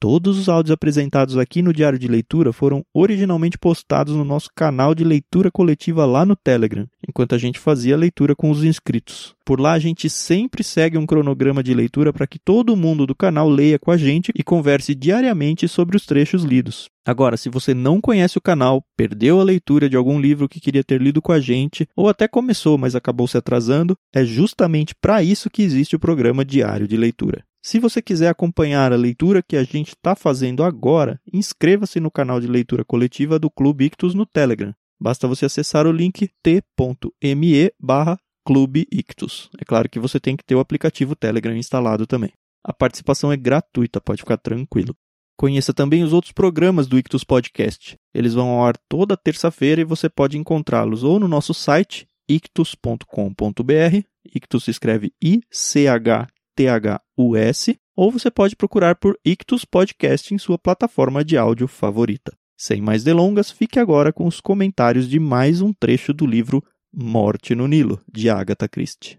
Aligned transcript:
Todos 0.00 0.38
os 0.38 0.48
áudios 0.48 0.70
apresentados 0.70 1.38
aqui 1.38 1.62
no 1.62 1.72
Diário 1.72 1.98
de 1.98 2.08
Leitura 2.08 2.52
foram 2.52 2.84
originalmente 2.92 3.56
postados 3.56 4.14
no 4.14 4.24
nosso 4.24 4.50
canal 4.54 4.94
de 4.94 5.02
leitura 5.02 5.50
coletiva 5.50 6.04
lá 6.04 6.26
no 6.26 6.36
Telegram, 6.36 6.86
enquanto 7.08 7.34
a 7.34 7.38
gente 7.38 7.58
fazia 7.58 7.94
a 7.94 7.98
leitura 7.98 8.36
com 8.36 8.50
os 8.50 8.62
inscritos. 8.62 9.34
Por 9.46 9.60
lá 9.60 9.72
a 9.72 9.78
gente 9.78 10.10
sempre 10.10 10.62
segue 10.62 10.98
um 10.98 11.06
cronograma 11.06 11.62
de 11.62 11.72
leitura 11.72 12.12
para 12.12 12.26
que 12.26 12.38
todo 12.38 12.76
mundo 12.76 13.06
do 13.06 13.14
canal 13.14 13.48
leia 13.48 13.78
com 13.78 13.90
a 13.90 13.96
gente 13.96 14.30
e 14.34 14.42
converse 14.42 14.94
diariamente 14.94 15.66
sobre 15.68 15.96
os 15.96 16.04
trechos 16.04 16.44
lidos. 16.44 16.90
Agora, 17.06 17.36
se 17.36 17.48
você 17.48 17.74
não 17.74 18.00
conhece 18.00 18.36
o 18.38 18.42
canal, 18.42 18.82
perdeu 18.96 19.40
a 19.40 19.44
leitura 19.44 19.88
de 19.88 19.96
algum 19.96 20.18
livro 20.18 20.48
que 20.48 20.60
queria 20.60 20.82
ter 20.82 21.00
lido 21.00 21.20
com 21.20 21.32
a 21.32 21.40
gente, 21.40 21.86
ou 21.94 22.08
até 22.08 22.26
começou, 22.26 22.78
mas 22.78 22.94
acabou 22.94 23.28
se 23.28 23.36
atrasando, 23.36 23.96
é 24.14 24.24
justamente 24.24 24.94
para 24.94 25.22
isso 25.22 25.50
que 25.50 25.62
existe 25.62 25.96
o 25.96 26.00
programa 26.00 26.44
Diário 26.44 26.88
de 26.88 26.96
Leitura. 26.96 27.44
Se 27.64 27.78
você 27.78 28.02
quiser 28.02 28.28
acompanhar 28.28 28.92
a 28.92 28.96
leitura 28.96 29.42
que 29.42 29.56
a 29.56 29.64
gente 29.64 29.88
está 29.88 30.14
fazendo 30.14 30.62
agora, 30.62 31.18
inscreva-se 31.32 31.98
no 31.98 32.10
canal 32.10 32.38
de 32.38 32.46
leitura 32.46 32.84
coletiva 32.84 33.38
do 33.38 33.50
Clube 33.50 33.86
Ictus 33.86 34.12
no 34.12 34.26
Telegram. 34.26 34.74
Basta 35.00 35.26
você 35.26 35.46
acessar 35.46 35.86
o 35.86 35.90
link 35.90 36.28
t.me 36.42 37.72
barra 37.80 38.18
Clube 38.44 38.86
Ictus. 38.92 39.48
É 39.58 39.64
claro 39.64 39.88
que 39.88 39.98
você 39.98 40.20
tem 40.20 40.36
que 40.36 40.44
ter 40.44 40.54
o 40.54 40.60
aplicativo 40.60 41.16
Telegram 41.16 41.56
instalado 41.56 42.06
também. 42.06 42.34
A 42.62 42.70
participação 42.70 43.32
é 43.32 43.36
gratuita, 43.36 43.98
pode 43.98 44.20
ficar 44.20 44.36
tranquilo. 44.36 44.94
Conheça 45.34 45.72
também 45.72 46.04
os 46.04 46.12
outros 46.12 46.34
programas 46.34 46.86
do 46.86 46.98
Ictus 46.98 47.24
Podcast. 47.24 47.96
Eles 48.12 48.34
vão 48.34 48.50
ao 48.50 48.66
ar 48.66 48.76
toda 48.90 49.16
terça-feira 49.16 49.80
e 49.80 49.84
você 49.84 50.10
pode 50.10 50.36
encontrá-los 50.36 51.02
ou 51.02 51.18
no 51.18 51.26
nosso 51.26 51.54
site 51.54 52.06
ictus.com.br. 52.28 54.04
Ictus 54.34 54.64
se 54.64 54.70
escreve 54.70 55.14
I-C-H 55.22 56.28
T-H-U-S, 56.54 57.78
ou 57.96 58.10
você 58.10 58.30
pode 58.30 58.56
procurar 58.56 58.96
por 58.96 59.18
Ictus 59.24 59.64
Podcast 59.64 60.34
em 60.34 60.38
sua 60.38 60.58
plataforma 60.58 61.24
de 61.24 61.36
áudio 61.36 61.68
favorita. 61.68 62.32
Sem 62.56 62.80
mais 62.80 63.02
delongas, 63.02 63.50
fique 63.50 63.78
agora 63.78 64.12
com 64.12 64.26
os 64.26 64.40
comentários 64.40 65.08
de 65.08 65.18
mais 65.18 65.60
um 65.60 65.72
trecho 65.72 66.12
do 66.12 66.26
livro 66.26 66.62
Morte 66.92 67.54
no 67.54 67.66
Nilo, 67.66 68.00
de 68.10 68.30
Agatha 68.30 68.68
Christie. 68.68 69.18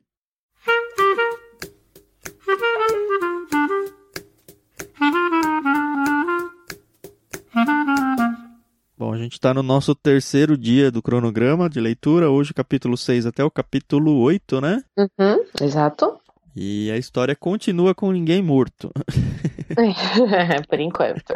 Bom, 8.98 9.14
a 9.14 9.18
gente 9.18 9.34
está 9.34 9.54
no 9.54 9.62
nosso 9.62 9.94
terceiro 9.94 10.58
dia 10.58 10.90
do 10.90 11.02
cronograma 11.02 11.70
de 11.70 11.82
leitura, 11.82 12.30
hoje 12.30 12.54
capítulo 12.54 12.96
6 12.96 13.26
até 13.26 13.44
o 13.44 13.52
capítulo 13.52 14.20
8, 14.22 14.62
né? 14.62 14.82
Uhum, 14.98 15.46
exato. 15.62 16.18
E 16.56 16.90
a 16.92 16.98
história 16.98 17.36
continua 17.36 17.94
com 17.94 18.12
ninguém 18.12 18.42
morto. 18.42 18.92
Por 20.70 20.80
enquanto. 20.80 21.34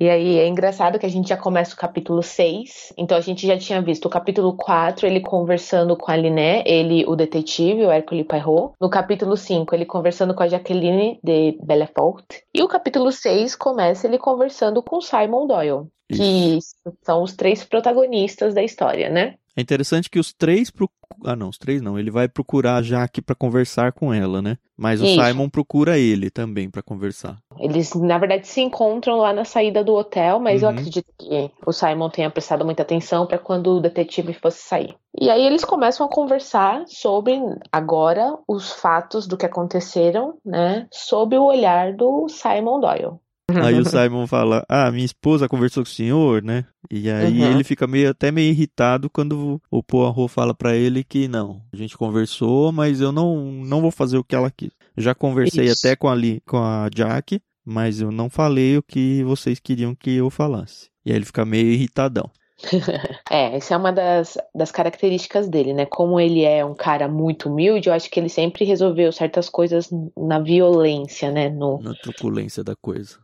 E 0.00 0.08
aí 0.08 0.38
é 0.38 0.46
engraçado 0.46 0.96
que 0.98 1.06
a 1.06 1.08
gente 1.08 1.28
já 1.28 1.36
começa 1.36 1.74
o 1.74 1.76
capítulo 1.76 2.22
6. 2.22 2.92
Então 2.96 3.18
a 3.18 3.20
gente 3.20 3.46
já 3.46 3.58
tinha 3.58 3.82
visto 3.82 4.06
o 4.06 4.10
capítulo 4.10 4.56
4, 4.56 5.06
ele 5.06 5.20
conversando 5.20 5.96
com 5.96 6.10
a 6.10 6.16
Liné, 6.16 6.62
ele, 6.64 7.04
o 7.06 7.16
detetive, 7.16 7.84
o 7.84 7.92
Hercule 7.92 8.22
Poirot. 8.22 8.74
No 8.80 8.88
capítulo 8.88 9.36
5, 9.36 9.74
ele 9.74 9.84
conversando 9.84 10.34
com 10.34 10.42
a 10.44 10.48
Jacqueline 10.48 11.18
de 11.22 11.58
Belfort. 11.62 12.24
E 12.54 12.62
o 12.62 12.68
capítulo 12.68 13.10
6 13.10 13.56
começa 13.56 14.06
ele 14.06 14.18
conversando 14.18 14.82
com 14.82 15.00
Simon 15.00 15.48
Doyle. 15.48 15.88
Isso. 16.08 16.76
Que 16.84 16.92
são 17.02 17.22
os 17.22 17.34
três 17.34 17.64
protagonistas 17.64 18.54
da 18.54 18.62
história, 18.62 19.10
né? 19.10 19.34
É 19.58 19.60
interessante 19.60 20.08
que 20.08 20.20
os 20.20 20.32
três 20.32 20.70
pro... 20.70 20.88
ah 21.24 21.34
não, 21.34 21.48
os 21.48 21.58
três 21.58 21.82
não, 21.82 21.98
ele 21.98 22.12
vai 22.12 22.28
procurar 22.28 22.76
a 22.76 22.82
Jaque 22.82 23.20
para 23.20 23.34
conversar 23.34 23.90
com 23.90 24.14
ela, 24.14 24.40
né? 24.40 24.56
Mas 24.76 25.00
Isso. 25.00 25.20
o 25.20 25.24
Simon 25.24 25.48
procura 25.48 25.98
ele 25.98 26.30
também 26.30 26.70
para 26.70 26.80
conversar. 26.80 27.38
Eles 27.58 27.92
na 27.92 28.18
verdade 28.18 28.46
se 28.46 28.60
encontram 28.60 29.16
lá 29.16 29.32
na 29.32 29.44
saída 29.44 29.82
do 29.82 29.94
hotel, 29.94 30.38
mas 30.38 30.62
uhum. 30.62 30.68
eu 30.68 30.74
acredito 30.76 31.12
que 31.18 31.50
o 31.66 31.72
Simon 31.72 32.08
tenha 32.08 32.30
prestado 32.30 32.64
muita 32.64 32.82
atenção 32.82 33.26
para 33.26 33.36
quando 33.36 33.72
o 33.72 33.80
detetive 33.80 34.32
fosse 34.32 34.62
sair. 34.62 34.94
E 35.20 35.28
aí 35.28 35.44
eles 35.44 35.64
começam 35.64 36.06
a 36.06 36.08
conversar 36.08 36.84
sobre 36.86 37.36
agora 37.72 38.38
os 38.46 38.70
fatos 38.70 39.26
do 39.26 39.36
que 39.36 39.44
aconteceram, 39.44 40.38
né? 40.44 40.86
Sob 40.92 41.36
o 41.36 41.42
olhar 41.42 41.94
do 41.94 42.28
Simon 42.28 42.78
Doyle. 42.78 43.18
Aí 43.50 43.78
o 43.78 43.84
Simon 43.88 44.26
fala: 44.26 44.64
Ah, 44.68 44.90
minha 44.90 45.04
esposa 45.04 45.48
conversou 45.48 45.82
com 45.82 45.90
o 45.90 45.92
senhor, 45.92 46.42
né? 46.42 46.64
E 46.90 47.10
aí 47.10 47.40
uhum. 47.40 47.50
ele 47.52 47.64
fica 47.64 47.86
meio 47.86 48.10
até 48.10 48.30
meio 48.30 48.50
irritado 48.50 49.08
quando 49.08 49.60
o 49.70 49.82
Poirot 49.82 50.28
fala 50.28 50.54
para 50.54 50.76
ele 50.76 51.02
que 51.02 51.28
não, 51.28 51.62
a 51.72 51.76
gente 51.76 51.96
conversou, 51.96 52.72
mas 52.72 53.00
eu 53.00 53.12
não, 53.12 53.36
não 53.64 53.80
vou 53.80 53.90
fazer 53.90 54.18
o 54.18 54.24
que 54.24 54.34
ela 54.34 54.50
quis. 54.50 54.70
Já 54.96 55.14
conversei 55.14 55.66
Isso. 55.66 55.86
até 55.86 55.96
com 55.96 56.08
a, 56.08 56.16
com 56.46 56.58
a 56.58 56.88
Jack, 56.92 57.40
mas 57.64 58.00
eu 58.00 58.10
não 58.10 58.28
falei 58.28 58.76
o 58.78 58.82
que 58.82 59.22
vocês 59.24 59.60
queriam 59.60 59.94
que 59.94 60.16
eu 60.16 60.30
falasse. 60.30 60.88
E 61.04 61.10
aí 61.10 61.16
ele 61.16 61.24
fica 61.24 61.44
meio 61.44 61.68
irritadão. 61.68 62.30
é, 63.30 63.56
essa 63.56 63.74
é 63.74 63.76
uma 63.76 63.92
das, 63.92 64.36
das 64.52 64.72
características 64.72 65.48
dele, 65.48 65.72
né? 65.72 65.86
Como 65.86 66.18
ele 66.18 66.42
é 66.42 66.64
um 66.64 66.74
cara 66.74 67.06
muito 67.06 67.48
humilde, 67.48 67.88
eu 67.88 67.94
acho 67.94 68.10
que 68.10 68.18
ele 68.18 68.28
sempre 68.28 68.64
resolveu 68.64 69.12
certas 69.12 69.48
coisas 69.48 69.88
na 70.16 70.40
violência, 70.40 71.30
né? 71.30 71.48
No... 71.48 71.80
Na 71.80 71.94
truculência 71.94 72.64
da 72.64 72.74
coisa. 72.74 73.16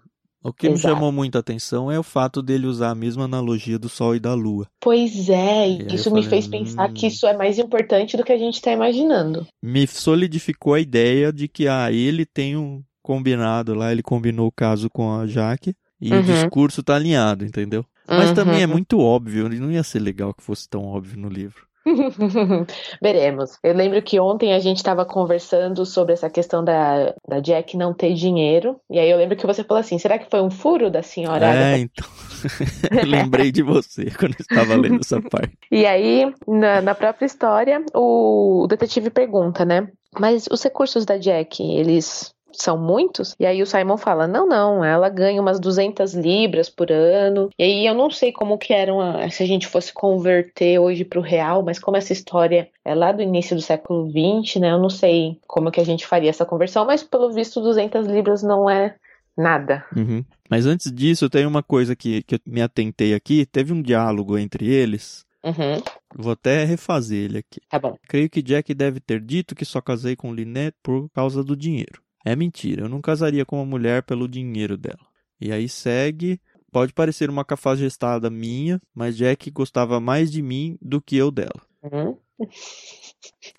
O 0.44 0.53
que 0.53 0.66
Exato. 0.66 0.77
me 0.77 0.94
chamou 0.94 1.10
muita 1.10 1.38
atenção 1.38 1.91
é 1.91 1.99
o 1.99 2.03
fato 2.03 2.43
dele 2.43 2.66
usar 2.66 2.91
a 2.91 2.94
mesma 2.94 3.25
analogia 3.25 3.78
do 3.78 3.88
Sol 3.88 4.15
e 4.15 4.21
da 4.21 4.34
Lua. 4.34 4.66
Pois 4.78 5.31
é, 5.31 5.71
e 5.71 5.94
isso 5.94 6.12
me 6.12 6.22
fez 6.22 6.47
pensar 6.47 6.91
hum... 6.91 6.93
que 6.93 7.06
isso 7.06 7.27
é 7.27 7.34
mais 7.34 7.59
importante 7.59 8.15
do 8.15 8.22
que 8.22 8.32
a 8.32 8.37
gente 8.37 8.56
está 8.56 8.71
imaginando. 8.71 9.47
Me 9.62 9.87
solidificou 9.87 10.75
a 10.75 10.81
ideia 10.81 11.33
de 11.33 11.49
que 11.49 11.66
ah, 11.66 11.91
ele 11.91 12.27
tem 12.27 12.59
um 12.59 12.83
combinado 13.03 13.75
lá, 13.75 13.91
ele 13.91 14.03
combinou 14.03 14.49
o 14.49 14.53
caso 14.53 14.91
com 14.91 15.15
a 15.15 15.27
Jaque 15.27 15.75
e 15.99 16.12
uhum. 16.12 16.21
o 16.21 16.22
discurso 16.22 16.83
tá 16.83 16.97
alinhado, 16.97 17.47
entendeu? 17.47 17.83
Mas 18.06 18.28
uhum. 18.28 18.34
também 18.34 18.62
é 18.62 18.66
muito 18.66 19.00
óbvio, 19.00 19.49
não 19.49 19.72
ia 19.72 19.83
ser 19.83 20.00
legal 20.00 20.34
que 20.34 20.43
fosse 20.43 20.69
tão 20.69 20.84
óbvio 20.84 21.19
no 21.19 21.28
livro. 21.31 21.66
Veremos. 23.00 23.59
Eu 23.62 23.75
lembro 23.75 24.00
que 24.03 24.19
ontem 24.19 24.55
a 24.55 24.59
gente 24.59 24.78
estava 24.78 25.05
conversando 25.05 25.84
sobre 25.84 26.12
essa 26.15 26.31
questão 26.31 26.65
da, 26.65 27.15
da 27.28 27.41
Jack 27.41 27.77
não 27.77 27.93
ter 27.93 28.15
dinheiro. 28.15 28.81
E 28.91 28.99
aí 28.99 29.11
eu 29.11 29.17
lembro 29.17 29.37
que 29.37 29.47
você 29.47 29.62
falou 29.62 29.81
assim: 29.81 29.99
será 29.99 30.19
que 30.19 30.31
foi 30.31 30.41
um 30.41 30.50
furo 30.50 30.91
da 30.91 31.03
senhora? 31.03 31.47
É, 31.47 31.78
então. 31.78 32.06
Lembrei 33.06 33.53
de 33.53 33.62
você 33.62 34.11
quando 34.11 34.37
estava 34.39 34.75
lendo 34.75 35.00
essa 35.00 35.21
parte. 35.31 35.56
E 35.71 35.87
aí, 35.87 36.33
na, 36.47 36.81
na 36.81 36.95
própria 36.95 37.27
história, 37.27 37.84
o, 37.95 38.65
o 38.65 38.66
detetive 38.66 39.11
pergunta, 39.11 39.65
né? 39.65 39.89
Mas 40.19 40.47
os 40.51 40.62
recursos 40.62 41.05
da 41.05 41.19
Jack, 41.19 41.62
eles 41.62 42.34
são 42.56 42.76
muitos. 42.78 43.34
E 43.38 43.47
aí 43.47 43.62
o 43.62 43.66
Simon 43.66 43.97
fala: 43.97 44.26
não, 44.26 44.47
não, 44.47 44.84
ela 44.84 45.09
ganha 45.09 45.41
umas 45.41 45.60
200 45.60 46.15
libras 46.15 46.69
por 46.69 46.91
ano. 46.91 47.50
E 47.59 47.62
aí 47.62 47.87
eu 47.87 47.94
não 47.94 48.10
sei 48.10 48.32
como 48.32 48.59
que 48.59 48.72
eram 48.72 48.98
se 49.31 49.42
a 49.42 49.47
gente 49.47 49.66
fosse 49.66 49.92
converter 49.92 50.78
hoje 50.78 51.04
para 51.04 51.19
o 51.19 51.22
real, 51.22 51.62
mas 51.62 51.78
como 51.78 51.97
essa 51.97 52.12
história 52.12 52.69
é 52.84 52.94
lá 52.94 53.12
do 53.12 53.22
início 53.22 53.56
do 53.56 53.62
século 53.62 54.10
20, 54.10 54.60
né? 54.60 54.72
Eu 54.72 54.78
não 54.78 54.91
sei 54.91 55.38
como 55.47 55.70
que 55.70 55.81
a 55.81 55.84
gente 55.84 56.06
faria 56.06 56.31
essa 56.31 56.44
conversão, 56.44 56.84
mas 56.84 57.03
pelo 57.03 57.32
visto 57.32 57.60
200 57.60 58.06
libras 58.06 58.42
não 58.42 58.69
é 58.69 58.94
nada. 59.36 59.84
Uhum. 59.97 60.25
Mas 60.48 60.66
antes 60.66 60.92
disso, 60.92 61.28
tem 61.28 61.47
uma 61.47 61.62
coisa 61.62 61.97
que, 61.97 62.22
que 62.22 62.36
eu 62.36 62.38
me 62.47 62.62
atentei 62.62 63.15
aqui. 63.15 63.47
Teve 63.47 63.72
um 63.72 63.82
diálogo 63.82 64.38
entre 64.38 64.66
eles. 64.66 65.25
Uhum. 65.42 65.82
Vou 66.16 66.32
até 66.32 66.65
refazer 66.65 67.25
ele 67.25 67.38
aqui. 67.38 67.60
Tá 67.69 67.78
bom. 67.78 67.97
Creio 68.09 68.31
que 68.31 68.42
Jack 68.42 68.72
deve 68.72 69.00
ter 69.00 69.21
dito 69.21 69.54
que 69.54 69.65
só 69.65 69.81
casei 69.81 70.16
com 70.16 70.32
Lynette 70.32 70.76
por 70.82 71.10
causa 71.10 71.44
do 71.44 71.56
dinheiro. 71.56 72.03
É 72.24 72.34
mentira, 72.34 72.82
eu 72.82 72.88
não 72.88 73.00
casaria 73.00 73.44
com 73.44 73.56
uma 73.56 73.66
mulher 73.66 74.02
pelo 74.02 74.26
dinheiro 74.26 74.76
dela. 74.76 75.06
E 75.40 75.52
aí 75.52 75.68
segue. 75.68 76.40
Pode 76.72 76.92
parecer 76.92 77.30
uma 77.30 77.44
cafajestada 77.44 78.28
minha, 78.28 78.80
mas 78.92 79.16
Jack 79.16 79.48
gostava 79.50 80.00
mais 80.00 80.32
de 80.32 80.42
mim 80.42 80.76
do 80.82 81.00
que 81.00 81.16
eu 81.16 81.30
dela. 81.30 81.62
Uhum. 81.82 82.18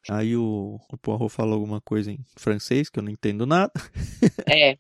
Aí 0.10 0.36
o, 0.36 0.80
o 0.92 0.98
Poirot 0.98 1.30
fala 1.30 1.54
alguma 1.54 1.80
coisa 1.80 2.12
em 2.12 2.20
francês 2.36 2.90
que 2.90 3.00
eu 3.00 3.04
não 3.04 3.12
entendo 3.12 3.46
nada. 3.46 3.72
É. 4.48 4.78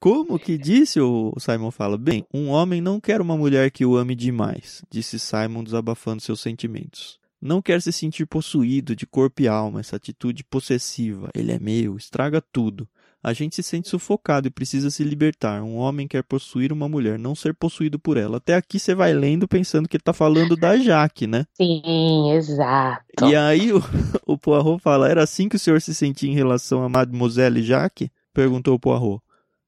Como 0.00 0.38
que 0.38 0.56
disse? 0.56 0.98
O 1.00 1.34
Simon 1.38 1.70
fala: 1.70 1.98
Bem, 1.98 2.24
um 2.32 2.48
homem 2.48 2.80
não 2.80 2.98
quer 2.98 3.20
uma 3.20 3.36
mulher 3.36 3.70
que 3.70 3.84
o 3.84 3.94
ame 3.94 4.14
demais, 4.14 4.82
disse 4.90 5.18
Simon 5.18 5.62
desabafando 5.62 6.22
seus 6.22 6.40
sentimentos. 6.40 7.20
Não 7.46 7.62
quer 7.62 7.80
se 7.80 7.92
sentir 7.92 8.26
possuído 8.26 8.96
de 8.96 9.06
corpo 9.06 9.40
e 9.40 9.46
alma, 9.46 9.78
essa 9.78 9.94
atitude 9.94 10.42
possessiva. 10.42 11.30
Ele 11.32 11.52
é 11.52 11.60
meu, 11.60 11.96
estraga 11.96 12.42
tudo. 12.52 12.88
A 13.22 13.32
gente 13.32 13.54
se 13.54 13.62
sente 13.62 13.88
sufocado 13.88 14.48
e 14.48 14.50
precisa 14.50 14.90
se 14.90 15.04
libertar. 15.04 15.62
Um 15.62 15.76
homem 15.76 16.08
quer 16.08 16.24
possuir 16.24 16.72
uma 16.72 16.88
mulher, 16.88 17.20
não 17.20 17.36
ser 17.36 17.54
possuído 17.54 18.00
por 18.00 18.16
ela. 18.16 18.38
Até 18.38 18.54
aqui 18.54 18.80
você 18.80 18.96
vai 18.96 19.12
lendo 19.12 19.46
pensando 19.46 19.88
que 19.88 19.96
ele 19.96 20.02
tá 20.02 20.12
falando 20.12 20.56
da 20.56 20.76
Jaque, 20.76 21.28
né? 21.28 21.46
Sim, 21.54 22.32
exato. 22.32 23.04
E 23.28 23.36
aí 23.36 23.72
o, 23.72 23.80
o 24.26 24.36
Poirot 24.36 24.82
fala: 24.82 25.08
Era 25.08 25.22
assim 25.22 25.48
que 25.48 25.54
o 25.54 25.58
senhor 25.58 25.80
se 25.80 25.94
sentia 25.94 26.28
em 26.28 26.34
relação 26.34 26.82
a 26.82 26.88
Mademoiselle 26.88 27.62
Jaque? 27.62 28.10
Perguntou 28.34 28.74
o 28.74 28.80
Poirot. 28.80 29.22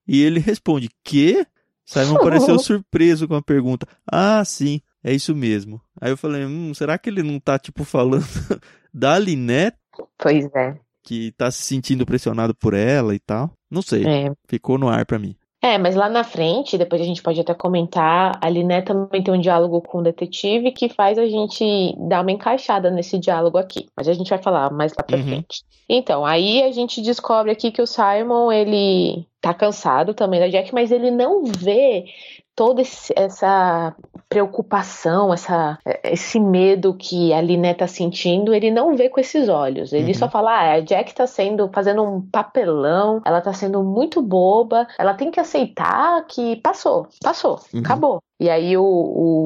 E 0.06 0.20
ele 0.20 0.40
responde: 0.40 0.88
Que? 1.04 1.46
Simon 1.84 2.18
pareceu 2.18 2.58
surpreso 2.60 3.28
com 3.28 3.36
a 3.36 3.42
pergunta. 3.42 3.86
Ah, 4.04 4.44
sim, 4.44 4.80
é 5.08 5.14
isso 5.14 5.34
mesmo. 5.34 5.80
Aí 6.00 6.10
eu 6.10 6.16
falei, 6.16 6.44
hum, 6.44 6.72
será 6.74 6.98
que 6.98 7.08
ele 7.10 7.22
não 7.22 7.38
tá, 7.40 7.58
tipo, 7.58 7.84
falando 7.84 8.24
da 8.92 9.18
Liné? 9.18 9.72
Pois 10.18 10.44
é. 10.54 10.76
Que 11.02 11.32
tá 11.32 11.50
se 11.50 11.62
sentindo 11.62 12.04
pressionado 12.06 12.54
por 12.54 12.74
ela 12.74 13.14
e 13.14 13.18
tal. 13.18 13.50
Não 13.70 13.82
sei. 13.82 14.04
É. 14.06 14.32
Ficou 14.48 14.78
no 14.78 14.88
ar 14.88 15.04
pra 15.06 15.18
mim. 15.18 15.34
É, 15.60 15.76
mas 15.76 15.96
lá 15.96 16.08
na 16.08 16.22
frente, 16.22 16.78
depois 16.78 17.02
a 17.02 17.04
gente 17.04 17.20
pode 17.20 17.40
até 17.40 17.52
comentar, 17.52 18.38
a 18.40 18.48
Liné 18.48 18.80
também 18.80 19.20
tem 19.24 19.34
um 19.34 19.40
diálogo 19.40 19.82
com 19.82 19.98
o 19.98 20.02
detetive 20.02 20.70
que 20.70 20.88
faz 20.88 21.18
a 21.18 21.26
gente 21.26 21.96
dar 22.08 22.20
uma 22.20 22.30
encaixada 22.30 22.92
nesse 22.92 23.18
diálogo 23.18 23.58
aqui. 23.58 23.88
Mas 23.96 24.06
a 24.06 24.12
gente 24.12 24.30
vai 24.30 24.40
falar 24.40 24.70
mais 24.72 24.92
lá 24.96 25.02
pra 25.02 25.16
Uhum. 25.16 25.24
frente. 25.24 25.64
Então, 25.88 26.24
aí 26.24 26.62
a 26.62 26.70
gente 26.70 27.02
descobre 27.02 27.50
aqui 27.50 27.72
que 27.72 27.82
o 27.82 27.86
Simon, 27.88 28.52
ele 28.52 29.26
tá 29.40 29.52
cansado 29.52 30.14
também 30.14 30.38
da 30.38 30.48
Jack, 30.48 30.72
mas 30.72 30.92
ele 30.92 31.10
não 31.10 31.42
vê 31.44 32.04
toda 32.58 32.82
essa 33.14 33.94
preocupação, 34.28 35.32
essa, 35.32 35.78
esse 36.02 36.40
medo 36.40 36.92
que 36.92 37.32
a 37.32 37.40
Liné 37.40 37.72
tá 37.72 37.86
sentindo, 37.86 38.52
ele 38.52 38.68
não 38.68 38.96
vê 38.96 39.08
com 39.08 39.20
esses 39.20 39.48
olhos. 39.48 39.92
Ele 39.92 40.08
Uhum. 40.08 40.14
só 40.14 40.28
fala, 40.28 40.50
ah, 40.50 40.72
a 40.72 40.80
Jack 40.80 41.14
tá 41.14 41.24
sendo, 41.24 41.70
fazendo 41.72 42.02
um 42.02 42.20
papelão, 42.20 43.22
ela 43.24 43.40
tá 43.40 43.52
sendo 43.52 43.80
muito 43.84 44.20
boba, 44.20 44.88
ela 44.98 45.14
tem 45.14 45.30
que 45.30 45.38
aceitar 45.38 46.26
que 46.26 46.56
passou, 46.56 47.06
passou, 47.22 47.60
Uhum. 47.72 47.78
acabou. 47.80 48.18
E 48.40 48.50
aí 48.50 48.76
o, 48.76 48.82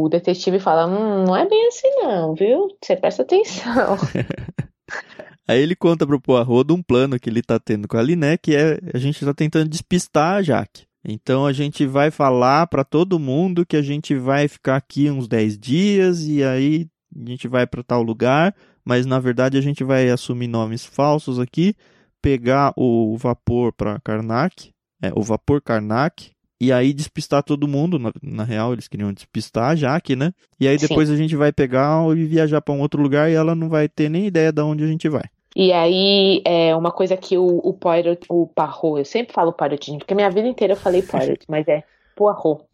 o 0.05 0.09
detetive 0.09 0.59
fala, 0.59 0.87
hum, 0.87 1.25
não 1.27 1.37
é 1.37 1.47
bem 1.47 1.67
assim 1.69 1.91
não, 2.03 2.35
viu? 2.35 2.69
Você 2.83 2.97
presta 2.97 3.23
atenção. 3.23 3.99
Aí 5.47 5.61
ele 5.61 5.75
conta 5.75 6.07
pro 6.07 6.21
Poirot 6.21 6.65
de 6.65 6.73
um 6.73 6.83
plano 6.83 7.19
que 7.19 7.29
ele 7.29 7.43
tá 7.43 7.59
tendo 7.59 7.89
com 7.89 7.97
a 7.99 8.03
Liné, 8.03 8.39
que 8.39 8.55
é 8.57 8.79
a 8.95 8.99
gente 8.99 9.23
tá 9.25 9.35
tentando 9.35 9.69
despistar 9.69 10.37
a 10.37 10.43
Jaque. 10.43 10.85
Então 11.05 11.47
a 11.47 11.53
gente 11.53 11.85
vai 11.85 12.11
falar 12.11 12.67
pra 12.69 12.85
todo 12.85 13.19
mundo 13.19 13.67
que 13.67 13.77
a 13.77 13.83
gente 13.83 14.15
vai 14.15 14.47
ficar 14.47 14.77
aqui 14.77 15.11
uns 15.11 15.27
10 15.27 15.59
dias 15.59 16.23
e 16.27 16.45
aí 16.45 16.87
a 17.15 17.29
gente 17.29 17.49
vai 17.49 17.67
pra 17.67 17.83
tal 17.83 18.03
lugar, 18.03 18.55
mas 18.85 19.05
na 19.05 19.19
verdade 19.19 19.59
a 19.59 19.61
gente 19.61 19.83
vai 19.83 20.09
assumir 20.09 20.47
nomes 20.47 20.85
falsos 20.85 21.39
aqui, 21.39 21.75
pegar 22.21 22.73
o 22.77 23.17
vapor 23.17 23.73
pra 23.73 24.01
Karnak, 24.01 24.71
é, 25.03 25.11
o 25.15 25.23
vapor 25.23 25.61
Karnak, 25.61 26.31
e 26.61 26.71
aí 26.71 26.93
despistar 26.93 27.43
todo 27.43 27.67
mundo, 27.67 27.99
na, 27.99 28.13
na 28.23 28.45
real 28.45 28.73
eles 28.73 28.87
queriam 28.87 29.13
despistar 29.13 29.71
a 29.71 29.75
Jaque, 29.75 30.15
né? 30.15 30.33
E 30.61 30.69
aí 30.69 30.79
Sim. 30.79 30.87
depois 30.87 31.11
a 31.11 31.17
gente 31.17 31.35
vai 31.35 31.53
pegar 31.53 32.05
e 32.17 32.25
viajar 32.25 32.61
pra 32.61 32.73
um 32.73 32.81
outro 32.81 33.03
lugar 33.03 33.29
e 33.29 33.35
ela 33.35 33.53
não 33.53 33.69
vai 33.69 33.89
ter 33.89 34.09
nem 34.09 34.29
ideia 34.29 34.53
de 34.53 34.63
onde 34.63 34.85
a 34.85 34.87
gente 34.87 35.09
vai. 35.09 35.25
E 35.55 35.73
aí, 35.73 36.41
é 36.45 36.75
uma 36.75 36.91
coisa 36.91 37.17
que 37.17 37.37
o, 37.37 37.59
o 37.59 37.73
Poirot, 37.75 38.27
o 38.29 38.47
Parrot, 38.47 38.99
eu 38.99 39.05
sempre 39.05 39.33
falo 39.35 39.53
Poirot, 39.53 39.99
porque 39.99 40.15
minha 40.15 40.31
vida 40.31 40.49
inteira 40.49 40.73
eu 40.75 40.79
falei 40.79 41.03
Poirot, 41.03 41.45
mas 41.49 41.67
é 41.69 41.83
Poirot. 42.17 42.65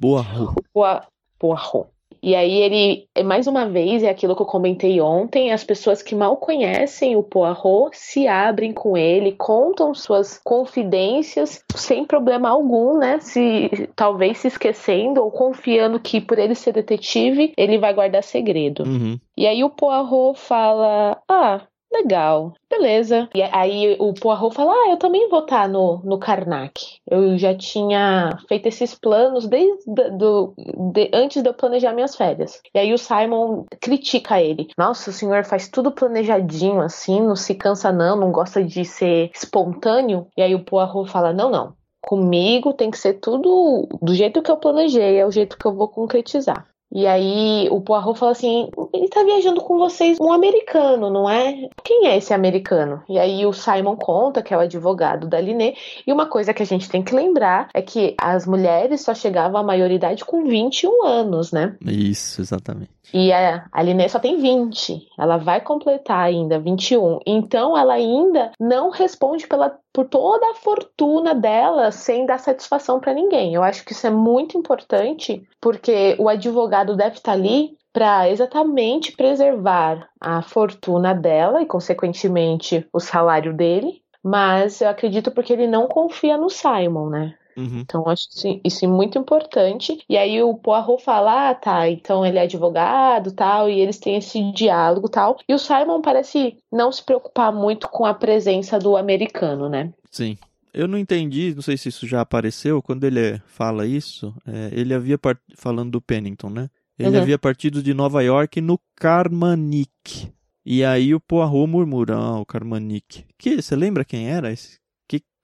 Poa- 0.73 1.05
Poirot. 1.39 1.89
E 2.21 2.35
aí 2.35 2.53
ele, 2.63 3.07
é, 3.15 3.23
mais 3.23 3.47
uma 3.47 3.69
vez, 3.69 4.03
é 4.03 4.09
aquilo 4.11 4.35
que 4.35 4.43
eu 4.43 4.47
comentei 4.47 5.01
ontem, 5.01 5.53
as 5.53 5.63
pessoas 5.63 6.03
que 6.03 6.17
mal 6.17 6.37
conhecem 6.37 7.15
o 7.15 7.23
Poirot 7.23 7.91
se 7.97 8.27
abrem 8.27 8.73
com 8.73 8.97
ele, 8.97 9.33
contam 9.33 9.95
suas 9.95 10.37
confidências 10.43 11.63
sem 11.77 12.05
problema 12.05 12.49
algum, 12.49 12.99
né? 12.99 13.19
Se 13.21 13.89
talvez 13.95 14.39
se 14.39 14.49
esquecendo 14.49 15.23
ou 15.23 15.31
confiando 15.31 16.01
que 16.01 16.21
por 16.21 16.39
ele 16.39 16.55
ser 16.57 16.73
detetive, 16.73 17.53
ele 17.57 17.79
vai 17.79 17.95
guardar 17.95 18.23
segredo. 18.25 18.83
Uhum. 18.85 19.19
E 19.37 19.47
aí 19.47 19.63
o 19.63 19.71
Poirot 19.71 20.39
fala: 20.41 21.19
Ah, 21.29 21.63
legal, 21.93 22.53
beleza. 22.71 23.29
E 23.35 23.43
aí 23.43 23.97
o 23.99 24.13
Poirot 24.15 24.55
fala: 24.55 24.73
Ah, 24.73 24.91
eu 24.91 24.97
também 24.97 25.29
vou 25.29 25.41
estar 25.41 25.69
no, 25.69 26.01
no 26.05 26.19
Karnak. 26.19 26.81
Eu 27.11 27.37
já 27.39 27.55
tinha 27.55 28.31
feito 28.49 28.67
esses 28.67 28.95
planos 28.95 29.47
desde 29.47 29.85
do, 30.17 30.55
de- 30.93 31.11
antes 31.13 31.43
de 31.43 31.49
eu 31.49 31.55
planejar 31.55 31.93
minhas 31.93 32.17
férias. 32.17 32.61
E 32.75 32.79
aí 32.79 32.93
o 32.93 32.99
Simon 32.99 33.65
critica 33.81 34.41
ele: 34.41 34.69
Nossa, 34.79 35.11
o 35.11 35.13
senhor 35.13 35.45
faz 35.45 35.69
tudo 35.69 35.93
planejadinho 35.93 36.81
assim, 36.81 37.21
não 37.21 37.37
se 37.37 37.55
cansa 37.55 37.91
não, 37.93 38.17
não 38.17 38.31
gosta 38.33 38.63
de 38.63 38.85
ser 38.85 39.31
espontâneo. 39.35 40.27
E 40.37 40.43
aí 40.43 40.55
o 40.55 40.65
Poirot 40.65 41.11
fala: 41.11 41.33
Não, 41.33 41.51
não. 41.51 41.77
Comigo 42.01 42.73
tem 42.73 42.91
que 42.91 42.97
ser 42.97 43.15
tudo 43.15 43.87
do 44.01 44.15
jeito 44.15 44.41
que 44.41 44.51
eu 44.51 44.57
planejei, 44.57 45.19
é 45.19 45.27
o 45.27 45.33
jeito 45.33 45.59
que 45.59 45.67
eu 45.67 45.75
vou 45.75 45.89
concretizar. 45.89 46.67
E 46.91 47.07
aí 47.07 47.69
o 47.71 47.81
Poirot 47.81 48.19
fala 48.19 48.33
assim: 48.33 48.71
ele 48.95 49.09
tá 49.09 49.23
viajando 49.23 49.61
com 49.61 49.77
vocês 49.77 50.19
um 50.21 50.33
americano, 50.33 51.11
não 51.11 51.29
é? 51.29 51.69
Quem 51.85 52.07
é 52.07 52.17
esse 52.17 52.33
americano? 52.33 53.03
E 53.09 53.19
aí 53.19 53.45
o 53.45 53.53
Simon 53.53 53.97
conta 53.97 54.43
que 54.43 54.55
é 54.55 54.57
o 54.57 54.61
advogado 54.61 55.29
da 55.29 55.41
Liné. 55.41 55.75
E 56.07 56.13
uma 56.13 56.27
coisa 56.27 56.55
que 56.55 56.63
a 56.63 56.67
gente 56.67 56.89
tem 56.89 57.03
que 57.03 57.15
lembrar 57.15 57.69
é 57.75 57.83
que 57.83 58.15
as 58.19 58.47
mulheres 58.47 59.03
só 59.03 59.15
chegavam 59.15 59.61
à 59.61 59.63
maioridade 59.63 60.25
com 60.25 60.45
21 60.45 61.05
anos, 61.05 61.53
né? 61.53 61.77
Isso, 61.85 62.41
exatamente. 62.41 62.98
E 63.13 63.33
a, 63.33 63.67
a 63.73 63.83
Liné 63.83 64.09
só 64.09 64.19
tem 64.19 64.37
20. 64.39 65.09
Ela 65.19 65.37
vai 65.37 65.61
completar 65.61 66.21
ainda 66.27 66.59
21. 66.59 67.21
Então 67.27 67.77
ela 67.77 67.95
ainda 67.95 68.53
não 68.61 68.91
responde 68.91 69.47
pela, 69.47 69.79
por 69.93 70.07
toda 70.09 70.51
a 70.51 70.55
fortuna 70.55 71.35
dela 71.35 71.91
sem 71.91 72.27
dar 72.27 72.39
satisfação 72.39 73.01
para 73.01 73.15
ninguém. 73.15 73.55
Eu 73.55 73.63
acho 73.63 73.85
que 73.85 73.93
isso 73.93 74.07
é 74.07 74.11
muito 74.11 74.59
importante, 74.59 75.43
porque 75.61 76.17
o 76.19 76.29
advogado 76.29 76.97
deve 76.97 77.17
estar 77.17 77.33
ali 77.33 77.77
para 77.93 78.29
exatamente 78.29 79.13
preservar 79.13 80.09
a 80.21 80.43
fortuna 80.43 81.15
dela 81.15 81.63
e, 81.63 81.67
consequentemente, 81.67 82.87
o 82.93 83.01
salário 83.01 83.55
dele. 83.55 84.03
Mas 84.23 84.81
eu 84.81 84.89
acredito 84.89 85.31
porque 85.31 85.53
ele 85.53 85.67
não 85.67 85.89
confia 85.89 86.37
no 86.37 86.51
Simon, 86.51 87.09
né? 87.09 87.35
Uhum. 87.59 87.81
Então, 87.81 88.09
acho 88.09 88.29
isso, 88.31 88.61
isso 88.65 88.89
muito 88.89 89.19
importante. 89.19 89.99
E 90.09 90.17
aí 90.17 90.41
o 90.43 90.55
Poirot 90.55 91.03
fala, 91.03 91.51
ah, 91.51 91.55
tá, 91.55 91.89
então 91.91 92.25
ele 92.25 92.39
é 92.39 92.43
advogado, 92.43 93.33
tal, 93.33 93.69
e 93.69 93.81
eles 93.81 93.99
têm 93.99 94.17
esse 94.17 94.53
diálogo, 94.53 95.09
tal. 95.09 95.37
E 95.49 95.53
o 95.53 95.59
Simon 95.59 96.01
parece 96.01 96.57
não 96.71 96.93
se 96.93 97.03
preocupar 97.05 97.53
muito 97.53 97.89
com 97.89 98.05
a 98.05 98.15
presença 98.15 98.79
do 98.79 98.97
americano, 98.97 99.69
né? 99.69 99.93
Sim. 100.11 100.39
Eu 100.73 100.87
não 100.87 100.99
entendi, 100.99 101.53
não 101.55 101.63
sei 101.63 101.77
se 101.77 101.89
isso 101.89 102.07
já 102.07 102.21
apareceu, 102.21 102.81
quando 102.81 103.03
ele 103.05 103.41
fala 103.47 103.87
isso, 103.87 104.33
é, 104.47 104.71
ele 104.73 104.95
havia 104.95 105.19
part... 105.19 105.41
falando 105.57 105.91
do 105.91 106.01
Pennington, 106.01 106.51
né? 106.51 106.71
Ele 106.99 107.17
Uhum. 107.17 107.23
havia 107.23 107.39
partido 107.39 107.83
de 107.83 107.95
Nova 107.95 108.23
York 108.23 108.61
no 108.61 108.79
Carmanique. 108.95 110.33
E 110.65 110.85
aí 110.85 111.15
o 111.15 111.21
Poirot 111.21 111.67
murmura, 111.67 112.17
ah, 112.17 112.41
o 112.41 112.45
Carmanique. 112.47 113.25
Que, 113.39 113.61
você 113.63 113.75
lembra 113.75 114.05
quem 114.05 114.29
era? 114.29 114.53
Esse? 114.53 114.79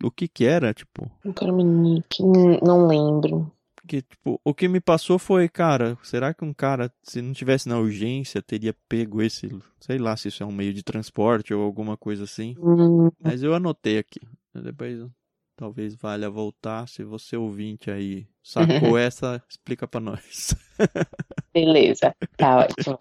O 0.03 0.11
que 0.11 0.29
que 0.29 0.45
era, 0.45 0.75
tipo? 0.75 1.11
O 1.25 1.33
Carmenique, 1.33 2.23
hum, 2.23 2.59
não 2.63 2.87
lembro. 2.87 3.51
Porque, 3.77 4.01
tipo, 4.01 4.41
o 4.43 4.55
que 4.55 4.67
me 4.67 4.81
passou 4.81 5.19
foi, 5.19 5.47
cara, 5.49 5.99
será 6.03 6.33
que 6.33 6.43
um 6.43 6.55
cara, 6.55 6.91
se 7.03 7.21
não 7.21 7.35
tivesse 7.35 7.69
na 7.69 7.79
urgência, 7.79 8.41
teria 8.41 8.75
pego 8.89 9.21
esse, 9.21 9.49
sei 9.79 9.99
lá 9.99 10.17
se 10.17 10.29
isso 10.29 10.43
é 10.43 10.47
um 10.47 10.53
meio 10.53 10.73
de 10.73 10.83
transporte 10.83 11.53
ou 11.53 11.63
alguma 11.63 11.97
coisa 11.97 12.25
assim. 12.25 12.55
Hum, 12.59 13.11
Mas 13.23 13.43
eu 13.43 13.55
anotei 13.55 13.99
aqui. 13.99 14.21
Depois 14.55 15.07
talvez 15.57 15.95
valha 15.95 16.31
voltar. 16.31 16.89
Se 16.89 17.05
você 17.05 17.37
ouvinte 17.37 17.91
aí 17.91 18.27
sacou 18.43 18.97
essa, 18.99 19.43
explica 19.49 19.87
pra 19.87 20.01
nós. 20.01 20.55
beleza, 21.53 22.15
tá 22.37 22.61
ótimo. 22.61 22.99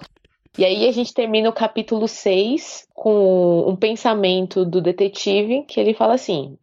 E 0.58 0.64
aí 0.64 0.88
a 0.88 0.92
gente 0.92 1.14
termina 1.14 1.50
o 1.50 1.54
capítulo 1.54 2.08
6 2.08 2.88
com 2.94 3.68
um 3.68 3.76
pensamento 3.76 4.64
do 4.64 4.82
detetive 4.82 5.64
que 5.64 5.80
ele 5.80 5.96
fala 5.96 6.14
assim: 6.14 6.58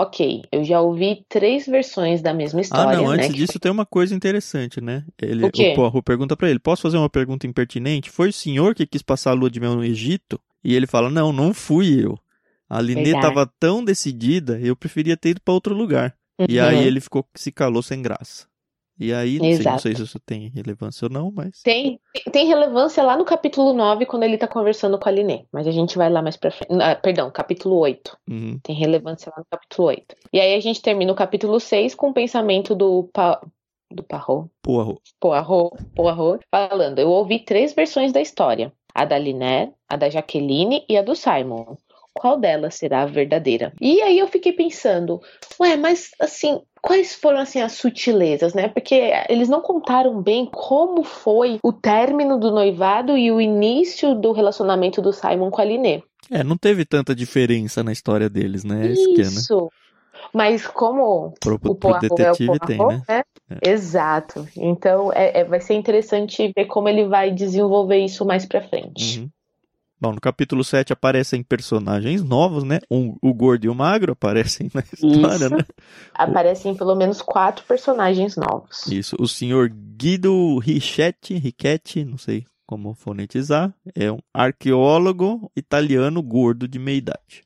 Ok, 0.00 0.44
eu 0.50 0.64
já 0.64 0.80
ouvi 0.80 1.26
três 1.28 1.66
versões 1.66 2.22
da 2.22 2.32
mesma 2.32 2.60
Ah, 2.60 2.62
história, 2.62 2.96
não, 2.96 3.04
né? 3.04 3.12
antes 3.12 3.26
que 3.28 3.34
disso 3.34 3.58
tem 3.58 3.70
uma 3.70 3.84
coisa 3.84 4.14
interessante, 4.14 4.80
né? 4.80 5.04
Ele, 5.20 5.44
O 5.46 5.50
quê? 5.50 5.74
Poirot 5.76 6.00
pergunta 6.02 6.34
pra 6.34 6.48
ele: 6.48 6.58
Posso 6.58 6.80
fazer 6.80 6.96
uma 6.96 7.10
pergunta 7.10 7.46
impertinente? 7.46 8.10
Foi 8.10 8.30
o 8.30 8.32
senhor 8.32 8.74
que 8.74 8.86
quis 8.86 9.02
passar 9.02 9.32
a 9.32 9.34
lua 9.34 9.50
de 9.50 9.60
mel 9.60 9.74
no 9.74 9.84
Egito? 9.84 10.40
E 10.64 10.74
ele 10.74 10.86
fala: 10.86 11.10
Não, 11.10 11.32
não 11.34 11.52
fui 11.52 12.02
eu. 12.02 12.18
A 12.66 12.80
Linê 12.80 13.02
Verdade. 13.12 13.26
tava 13.26 13.52
tão 13.58 13.84
decidida, 13.84 14.58
eu 14.60 14.74
preferia 14.74 15.16
ter 15.16 15.30
ido 15.30 15.40
pra 15.42 15.52
outro 15.52 15.74
lugar. 15.74 16.16
E 16.48 16.58
Uhum. 16.58 16.66
aí 16.66 16.86
ele 16.86 17.00
ficou, 17.00 17.26
se 17.34 17.52
calou 17.52 17.82
sem 17.82 18.00
graça. 18.00 18.46
E 19.00 19.14
aí, 19.14 19.38
não 19.38 19.54
sei, 19.54 19.64
não 19.64 19.78
sei 19.78 19.96
se 19.96 20.02
isso 20.02 20.20
tem 20.20 20.50
relevância 20.50 21.06
ou 21.06 21.10
não, 21.10 21.32
mas. 21.34 21.62
Tem, 21.62 21.98
tem 22.30 22.46
relevância 22.46 23.02
lá 23.02 23.16
no 23.16 23.24
capítulo 23.24 23.72
9, 23.72 24.04
quando 24.04 24.24
ele 24.24 24.36
tá 24.36 24.46
conversando 24.46 24.98
com 24.98 25.08
a 25.08 25.12
Liné. 25.12 25.46
Mas 25.50 25.66
a 25.66 25.70
gente 25.70 25.96
vai 25.96 26.10
lá 26.10 26.20
mais 26.20 26.36
pra 26.36 26.50
frente. 26.50 26.70
Ah, 26.82 26.94
perdão, 26.94 27.30
capítulo 27.30 27.76
8. 27.76 28.18
Uhum. 28.28 28.60
Tem 28.62 28.76
relevância 28.76 29.32
lá 29.34 29.38
no 29.38 29.46
capítulo 29.50 29.88
8. 29.88 30.14
E 30.34 30.38
aí 30.38 30.54
a 30.54 30.60
gente 30.60 30.82
termina 30.82 31.10
o 31.10 31.16
capítulo 31.16 31.58
6 31.58 31.94
com 31.94 32.10
o 32.10 32.12
pensamento 32.12 32.74
do, 32.74 33.08
pa... 33.10 33.40
do 33.90 34.02
Parrot. 34.02 34.50
Poirot. 34.60 35.00
Poirot, 35.18 35.82
Poirot, 35.94 36.44
falando: 36.50 36.98
Eu 36.98 37.08
ouvi 37.08 37.38
três 37.38 37.72
versões 37.72 38.12
da 38.12 38.20
história: 38.20 38.70
a 38.94 39.06
da 39.06 39.16
Liné, 39.16 39.72
a 39.88 39.96
da 39.96 40.10
Jaqueline 40.10 40.84
e 40.86 40.98
a 40.98 41.02
do 41.02 41.16
Simon. 41.16 41.74
Qual 42.14 42.38
delas 42.38 42.74
será 42.74 43.02
a 43.02 43.06
verdadeira? 43.06 43.72
E 43.80 44.00
aí 44.02 44.18
eu 44.18 44.28
fiquei 44.28 44.52
pensando, 44.52 45.20
ué, 45.60 45.76
mas 45.76 46.10
assim, 46.20 46.60
quais 46.82 47.14
foram 47.14 47.38
assim 47.38 47.60
as 47.60 47.72
sutilezas, 47.72 48.52
né? 48.52 48.68
Porque 48.68 49.12
eles 49.28 49.48
não 49.48 49.60
contaram 49.60 50.20
bem 50.20 50.46
como 50.46 51.02
foi 51.02 51.58
o 51.62 51.72
término 51.72 52.38
do 52.38 52.50
noivado 52.50 53.16
e 53.16 53.30
o 53.30 53.40
início 53.40 54.14
do 54.14 54.32
relacionamento 54.32 55.00
do 55.00 55.12
Simon 55.12 55.50
com 55.50 55.60
a 55.60 55.64
Liné. 55.64 56.02
É, 56.30 56.44
não 56.44 56.56
teve 56.56 56.84
tanta 56.84 57.14
diferença 57.14 57.82
na 57.82 57.92
história 57.92 58.28
deles, 58.28 58.64
né? 58.64 58.86
É 58.86 58.92
isso 58.92 59.10
é, 59.10 59.16
né? 59.16 59.22
Isso. 59.24 59.72
Mas 60.32 60.66
como 60.66 61.34
Pro, 61.40 61.58
o 61.64 61.74
Poirot 61.74 62.08
detetive 62.08 62.50
é 62.50 62.52
o 62.52 62.66
tem, 62.66 62.78
né? 62.78 63.02
né? 63.08 63.22
Exato. 63.62 64.46
Então 64.56 65.12
é, 65.12 65.40
é- 65.40 65.44
vai 65.44 65.60
ser 65.60 65.74
interessante 65.74 66.52
ver 66.54 66.66
como 66.66 66.88
ele 66.88 67.06
vai 67.06 67.30
desenvolver 67.30 67.98
isso 67.98 68.24
mais 68.24 68.46
pra 68.46 68.62
frente. 68.62 69.20
Uhum. 69.20 69.30
Bom, 70.00 70.12
no 70.12 70.20
capítulo 70.20 70.64
7 70.64 70.92
aparecem 70.94 71.42
personagens 71.42 72.24
novos, 72.24 72.64
né? 72.64 72.80
Um- 72.90 73.16
o 73.20 73.34
gordo 73.34 73.66
e 73.66 73.68
o 73.68 73.74
magro 73.74 74.12
aparecem 74.12 74.70
na 74.72 74.80
história, 74.80 75.44
Isso. 75.46 75.54
né? 75.56 75.64
Aparecem 76.14 76.74
pelo 76.74 76.94
menos 76.94 77.20
quatro 77.20 77.64
personagens 77.66 78.34
novos. 78.36 78.86
Isso. 78.86 79.14
O 79.18 79.28
senhor 79.28 79.68
Guido 79.68 80.58
Richetti, 80.58 81.34
Richetti, 81.34 82.04
não 82.04 82.16
sei 82.16 82.46
como 82.66 82.94
fonetizar, 82.94 83.74
é 83.94 84.10
um 84.10 84.20
arqueólogo 84.32 85.50
italiano 85.56 86.22
gordo 86.22 86.66
de 86.66 86.78
meia 86.78 86.96
idade. 86.98 87.42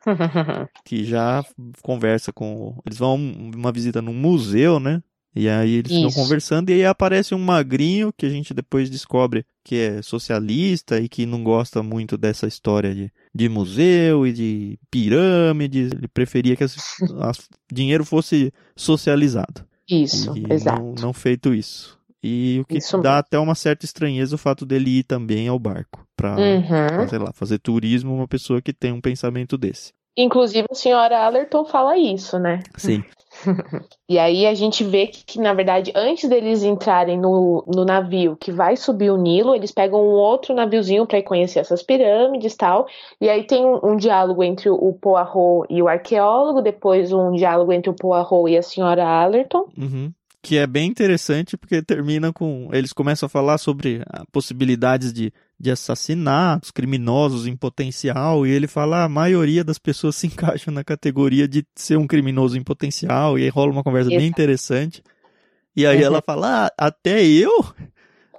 que 0.84 1.04
já 1.04 1.44
conversa 1.82 2.32
com. 2.32 2.80
Eles 2.86 2.98
vão 2.98 3.16
uma 3.16 3.70
visita 3.72 4.00
num 4.00 4.14
museu, 4.14 4.80
né? 4.80 5.02
E 5.36 5.48
aí 5.48 5.74
eles 5.74 5.92
ficam 5.92 6.08
Isso. 6.08 6.18
conversando 6.18 6.70
e 6.70 6.72
aí 6.74 6.84
aparece 6.84 7.34
um 7.34 7.38
magrinho 7.38 8.12
que 8.16 8.26
a 8.26 8.30
gente 8.30 8.52
depois 8.54 8.88
descobre 8.90 9.44
que 9.62 9.76
é 9.76 10.02
socialista 10.02 10.98
e 10.98 11.08
que 11.08 11.26
não 11.26 11.44
gosta 11.44 11.82
muito 11.82 12.16
dessa 12.16 12.46
história 12.46 12.94
de, 12.94 13.12
de 13.34 13.48
museu 13.48 14.26
e 14.26 14.32
de 14.32 14.78
pirâmides. 14.90 15.92
Ele 15.92 16.08
preferia 16.08 16.56
que 16.56 16.64
o 16.64 16.68
dinheiro 17.72 18.04
fosse 18.04 18.52
socializado. 18.74 19.64
Isso, 19.88 20.34
e 20.36 20.52
exato. 20.52 20.82
não, 20.82 20.94
não 20.94 21.12
feito 21.12 21.54
isso. 21.54 21.98
E 22.22 22.58
o 22.60 22.64
que 22.64 22.78
Isso 22.78 22.96
dá 22.98 23.10
mesmo. 23.10 23.20
até 23.20 23.38
uma 23.38 23.54
certa 23.54 23.84
estranheza 23.84 24.34
o 24.34 24.38
fato 24.38 24.66
dele 24.66 24.98
ir 24.98 25.04
também 25.04 25.46
ao 25.46 25.58
barco 25.58 26.04
pra, 26.16 26.34
Uhum. 26.36 27.08
sei 27.08 27.18
lá, 27.18 27.32
fazer 27.32 27.58
turismo 27.60 28.12
uma 28.12 28.26
pessoa 28.26 28.60
que 28.60 28.72
tem 28.72 28.92
um 28.92 29.00
pensamento 29.00 29.56
desse. 29.56 29.92
Inclusive 30.16 30.66
a 30.68 30.74
senhora 30.74 31.16
Allerton 31.24 31.64
fala 31.64 31.96
isso, 31.96 32.38
né? 32.40 32.60
Sim. 32.76 33.04
E 34.08 34.18
aí 34.18 34.46
a 34.46 34.54
gente 34.54 34.82
vê 34.84 35.06
que, 35.06 35.38
na 35.38 35.52
verdade, 35.52 35.92
antes 35.94 36.28
deles 36.28 36.62
entrarem 36.62 37.18
no, 37.18 37.62
no 37.66 37.84
navio 37.84 38.36
que 38.36 38.50
vai 38.50 38.76
subir 38.76 39.10
o 39.10 39.16
Nilo, 39.16 39.54
eles 39.54 39.70
pegam 39.70 40.00
um 40.00 40.12
outro 40.12 40.54
naviozinho 40.54 41.06
para 41.06 41.22
conhecer 41.22 41.58
essas 41.58 41.82
pirâmides 41.82 42.56
tal. 42.56 42.86
E 43.20 43.28
aí 43.28 43.44
tem 43.44 43.64
um, 43.64 43.78
um 43.82 43.96
diálogo 43.96 44.42
entre 44.42 44.70
o 44.70 44.92
Poirot 44.94 45.66
e 45.68 45.82
o 45.82 45.88
arqueólogo, 45.88 46.62
depois 46.62 47.12
um 47.12 47.32
diálogo 47.32 47.72
entre 47.72 47.90
o 47.90 47.94
Poirot 47.94 48.50
e 48.50 48.56
a 48.56 48.62
senhora 48.62 49.04
Allerton. 49.06 49.68
Uhum. 49.76 50.12
Que 50.42 50.56
é 50.56 50.66
bem 50.66 50.88
interessante 50.88 51.56
porque 51.56 51.82
termina 51.82 52.32
com. 52.32 52.68
Eles 52.72 52.92
começam 52.92 53.26
a 53.26 53.30
falar 53.30 53.58
sobre 53.58 54.02
possibilidades 54.32 55.12
de, 55.12 55.32
de 55.60 55.70
assassinatos, 55.70 56.70
criminosos 56.70 57.46
em 57.46 57.56
potencial, 57.56 58.46
e 58.46 58.50
ele 58.50 58.66
fala: 58.66 58.98
"Ah, 58.98 59.04
a 59.04 59.08
maioria 59.08 59.64
das 59.64 59.78
pessoas 59.78 60.16
se 60.16 60.26
encaixam 60.28 60.72
na 60.72 60.84
categoria 60.84 61.48
de 61.48 61.64
ser 61.74 61.96
um 61.96 62.06
criminoso 62.06 62.56
em 62.56 62.62
potencial, 62.62 63.38
e 63.38 63.42
aí 63.42 63.48
rola 63.48 63.72
uma 63.72 63.82
conversa 63.84 64.08
bem 64.10 64.18
Exato. 64.18 64.30
interessante. 64.30 65.02
E 65.74 65.86
aí 65.86 65.98
Uhum. 65.98 66.04
ela 66.04 66.22
fala: 66.24 66.66
ah, 66.66 66.72
até 66.86 67.24
eu? 67.24 67.50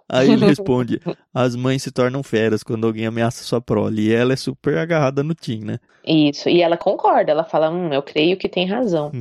Aí 0.09 0.31
ele 0.31 0.45
responde: 0.47 0.99
as 1.33 1.55
mães 1.55 1.83
se 1.83 1.91
tornam 1.91 2.23
feras 2.23 2.63
quando 2.63 2.87
alguém 2.87 3.05
ameaça 3.05 3.43
sua 3.43 3.61
prole. 3.61 4.07
E 4.07 4.13
ela 4.13 4.33
é 4.33 4.35
super 4.35 4.77
agarrada 4.77 5.23
no 5.23 5.35
Tim, 5.35 5.59
né? 5.63 5.79
Isso, 6.05 6.49
e 6.49 6.61
ela 6.61 6.75
concorda, 6.75 7.31
ela 7.31 7.43
fala, 7.43 7.69
hum, 7.69 7.93
eu 7.93 8.01
creio 8.01 8.37
que 8.37 8.49
tem 8.49 8.65
razão. 8.65 9.11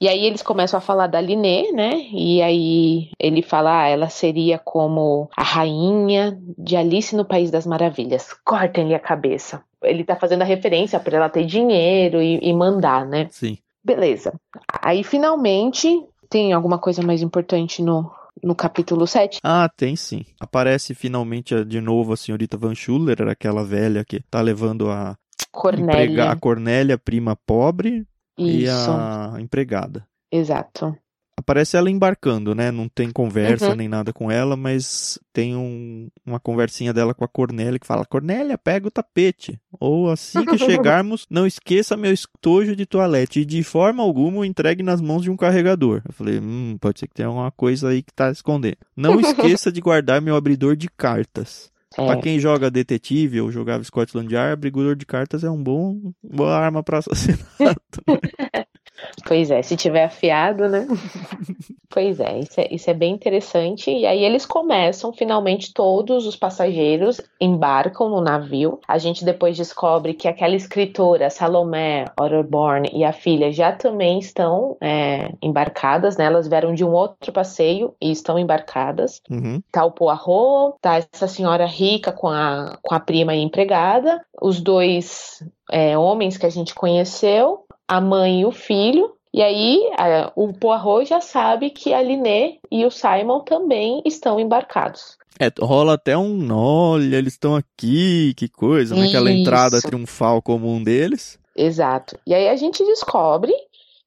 E 0.00 0.06
aí 0.06 0.26
eles 0.26 0.42
começam 0.42 0.78
a 0.78 0.80
falar 0.80 1.08
da 1.08 1.20
Liné, 1.20 1.72
né? 1.72 2.06
E 2.12 2.40
aí 2.40 3.10
ele 3.18 3.42
fala, 3.42 3.82
ah, 3.82 3.88
ela 3.88 4.08
seria 4.08 4.56
como 4.56 5.28
a 5.36 5.42
rainha 5.42 6.38
de 6.56 6.76
Alice 6.76 7.16
no 7.16 7.24
País 7.24 7.50
das 7.50 7.66
Maravilhas. 7.66 8.32
Cortem-lhe 8.44 8.94
a 8.94 9.00
cabeça. 9.00 9.60
Ele 9.82 10.04
tá 10.04 10.14
fazendo 10.14 10.42
a 10.42 10.44
referência 10.44 11.00
pra 11.00 11.16
ela 11.16 11.28
ter 11.28 11.44
dinheiro 11.44 12.22
e, 12.22 12.38
e 12.40 12.54
mandar, 12.54 13.04
né? 13.04 13.26
Sim. 13.32 13.58
Beleza. 13.82 14.32
Aí 14.80 15.02
finalmente 15.02 15.88
tem 16.30 16.52
alguma 16.52 16.78
coisa 16.78 17.02
mais 17.02 17.20
importante 17.20 17.82
no, 17.82 18.08
no 18.42 18.54
capítulo 18.54 19.06
7? 19.06 19.38
Ah, 19.42 19.68
tem 19.68 19.96
sim. 19.96 20.24
Aparece 20.40 20.94
finalmente 20.94 21.64
de 21.64 21.80
novo 21.80 22.12
a 22.12 22.16
senhorita 22.16 22.56
Van 22.56 22.74
Schuller, 22.74 23.28
aquela 23.28 23.64
velha 23.64 24.04
que 24.04 24.20
tá 24.20 24.40
levando 24.40 24.90
a, 24.90 25.16
Cornélia. 25.52 26.30
a 26.30 26.36
Cornélia, 26.36 26.98
prima 26.98 27.36
pobre, 27.36 28.06
e 28.38 28.64
Isso, 28.64 28.90
a 28.90 29.36
empregada. 29.40 30.06
exato. 30.30 30.96
Aparece 31.38 31.76
ela 31.76 31.88
embarcando, 31.88 32.52
né? 32.52 32.72
Não 32.72 32.88
tem 32.88 33.10
conversa 33.12 33.68
Uhum. 33.70 33.76
nem 33.76 33.88
nada 33.88 34.12
com 34.12 34.28
ela, 34.28 34.56
mas 34.56 35.20
tem 35.32 35.54
um- 35.54 36.08
uma 36.26 36.40
conversinha 36.40 36.92
dela 36.92 37.14
com 37.14 37.24
a 37.24 37.28
Cornélia 37.28 37.78
que 37.78 37.86
fala: 37.86 38.04
Cornélia, 38.04 38.58
pega 38.58 38.88
o 38.88 38.90
tapete. 38.90 39.56
Ou 39.78 40.10
assim 40.10 40.44
que 40.44 40.58
chegarmos, 40.98 41.26
não 41.30 41.46
esqueça 41.46 41.96
meu 41.96 42.12
estojo 42.12 42.74
de 42.74 42.84
toalete 42.84 43.40
e 43.40 43.44
de 43.44 43.62
forma 43.62 44.02
alguma 44.02 44.38
o 44.38 44.44
entregue 44.44 44.82
nas 44.82 45.00
mãos 45.00 45.22
de 45.22 45.30
um 45.30 45.36
carregador. 45.36 46.02
Eu 46.04 46.12
falei: 46.12 46.40
hum, 46.40 46.76
pode 46.80 46.98
ser 46.98 47.06
que 47.06 47.14
tenha 47.14 47.28
alguma 47.28 47.52
coisa 47.52 47.90
aí 47.90 48.02
que 48.02 48.12
tá 48.12 48.32
escondendo. 48.32 48.78
Não 48.96 49.20
esqueça 49.54 49.70
de 49.70 49.80
guardar 49.80 50.20
meu 50.20 50.34
abridor 50.34 50.74
de 50.74 50.88
cartas. 50.88 51.70
É, 51.96 52.04
Pra 52.04 52.16
quem 52.20 52.38
joga 52.40 52.70
detetive 52.70 53.40
ou 53.40 53.50
jogava 53.52 53.82
Scotland 53.84 54.32
Yard, 54.34 54.52
abridor 54.52 54.94
de 54.96 55.06
cartas 55.06 55.42
é 55.44 55.50
um 55.50 55.62
bom 55.62 56.12
boa 56.22 56.56
arma 56.56 56.82
pra 56.82 56.98
assassinato. 56.98 58.02
Pois 59.26 59.50
é, 59.50 59.62
se 59.62 59.76
tiver 59.76 60.04
afiado, 60.04 60.68
né? 60.68 60.86
pois 61.90 62.20
é 62.20 62.38
isso, 62.38 62.60
é, 62.60 62.68
isso 62.70 62.90
é 62.90 62.94
bem 62.94 63.14
interessante. 63.14 63.90
E 63.90 64.06
aí 64.06 64.24
eles 64.24 64.46
começam, 64.46 65.12
finalmente, 65.12 65.72
todos 65.72 66.26
os 66.26 66.36
passageiros 66.36 67.20
embarcam 67.40 68.08
no 68.08 68.20
navio. 68.20 68.80
A 68.86 68.98
gente 68.98 69.24
depois 69.24 69.56
descobre 69.56 70.14
que 70.14 70.28
aquela 70.28 70.54
escritora, 70.54 71.30
Salomé 71.30 72.04
Otterborn, 72.18 72.88
e 72.92 73.04
a 73.04 73.12
filha 73.12 73.52
já 73.52 73.72
também 73.72 74.18
estão 74.18 74.76
é, 74.80 75.32
embarcadas, 75.42 76.16
né? 76.16 76.24
Elas 76.24 76.48
vieram 76.48 76.74
de 76.74 76.84
um 76.84 76.92
outro 76.92 77.32
passeio 77.32 77.94
e 78.00 78.10
estão 78.10 78.38
embarcadas. 78.38 79.20
Uhum. 79.30 79.62
Tá 79.70 79.84
o 79.84 79.92
Poirot, 79.92 80.76
tá 80.80 80.96
essa 80.96 81.28
senhora 81.28 81.66
rica 81.66 82.12
com 82.12 82.28
a, 82.28 82.78
com 82.82 82.94
a 82.94 83.00
prima 83.00 83.34
e 83.34 83.42
empregada, 83.42 84.20
os 84.40 84.60
dois 84.60 85.42
é, 85.70 85.96
homens 85.96 86.36
que 86.36 86.46
a 86.46 86.50
gente 86.50 86.74
conheceu, 86.74 87.64
a 87.88 88.00
mãe 88.00 88.42
e 88.42 88.46
o 88.46 88.52
filho. 88.52 89.12
E 89.32 89.42
aí 89.42 89.90
a- 89.98 90.32
o 90.36 90.52
Poirot 90.52 91.06
já 91.08 91.20
sabe 91.20 91.70
que 91.70 91.92
a 91.92 92.02
Liné 92.02 92.58
e 92.70 92.84
o 92.84 92.90
Simon 92.90 93.40
também 93.40 94.02
estão 94.04 94.38
embarcados. 94.38 95.16
É, 95.40 95.50
rola 95.60 95.94
até 95.94 96.16
um. 96.16 96.48
Olha, 96.52 97.16
eles 97.16 97.34
estão 97.34 97.54
aqui, 97.54 98.34
que 98.36 98.48
coisa, 98.48 98.94
né? 98.94 99.06
Aquela 99.06 99.30
Isso. 99.30 99.40
entrada 99.40 99.80
triunfal 99.80 100.42
comum 100.42 100.82
deles. 100.82 101.38
Exato. 101.56 102.18
E 102.26 102.34
aí 102.34 102.48
a 102.48 102.56
gente 102.56 102.84
descobre 102.84 103.52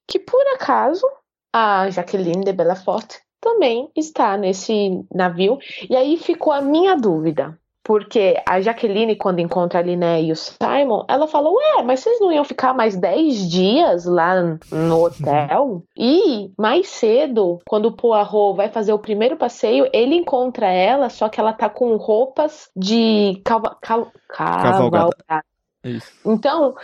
que, 0.06 0.18
por 0.18 0.40
acaso, 0.54 1.06
a 1.52 1.88
Jacqueline 1.88 2.44
de 2.44 2.52
Bellafort 2.52 3.14
também 3.40 3.88
está 3.96 4.36
nesse 4.36 5.02
navio. 5.14 5.58
E 5.88 5.96
aí 5.96 6.16
ficou 6.18 6.52
a 6.52 6.60
minha 6.60 6.94
dúvida. 6.96 7.58
Porque 7.84 8.40
a 8.48 8.60
Jaqueline, 8.60 9.16
quando 9.16 9.40
encontra 9.40 9.80
a 9.80 9.82
Liné 9.82 10.22
e 10.22 10.32
o 10.32 10.36
Simon, 10.36 11.04
ela 11.08 11.26
fala: 11.26 11.50
Ué, 11.50 11.82
mas 11.84 12.00
vocês 12.00 12.20
não 12.20 12.32
iam 12.32 12.44
ficar 12.44 12.72
mais 12.72 12.96
10 12.96 13.50
dias 13.50 14.04
lá 14.04 14.58
no 14.70 15.04
hotel? 15.04 15.82
E 15.96 16.52
mais 16.56 16.88
cedo, 16.88 17.58
quando 17.66 17.86
o 17.86 17.92
Poirot 17.92 18.56
vai 18.56 18.68
fazer 18.68 18.92
o 18.92 18.98
primeiro 18.98 19.36
passeio, 19.36 19.88
ele 19.92 20.14
encontra 20.14 20.68
ela, 20.68 21.08
só 21.10 21.28
que 21.28 21.40
ela 21.40 21.52
tá 21.52 21.68
com 21.68 21.96
roupas 21.96 22.70
de 22.76 23.40
calva, 23.44 23.76
cal, 23.80 24.12
Cavalgada. 24.28 25.44
isso. 25.84 26.12
Então, 26.24 26.74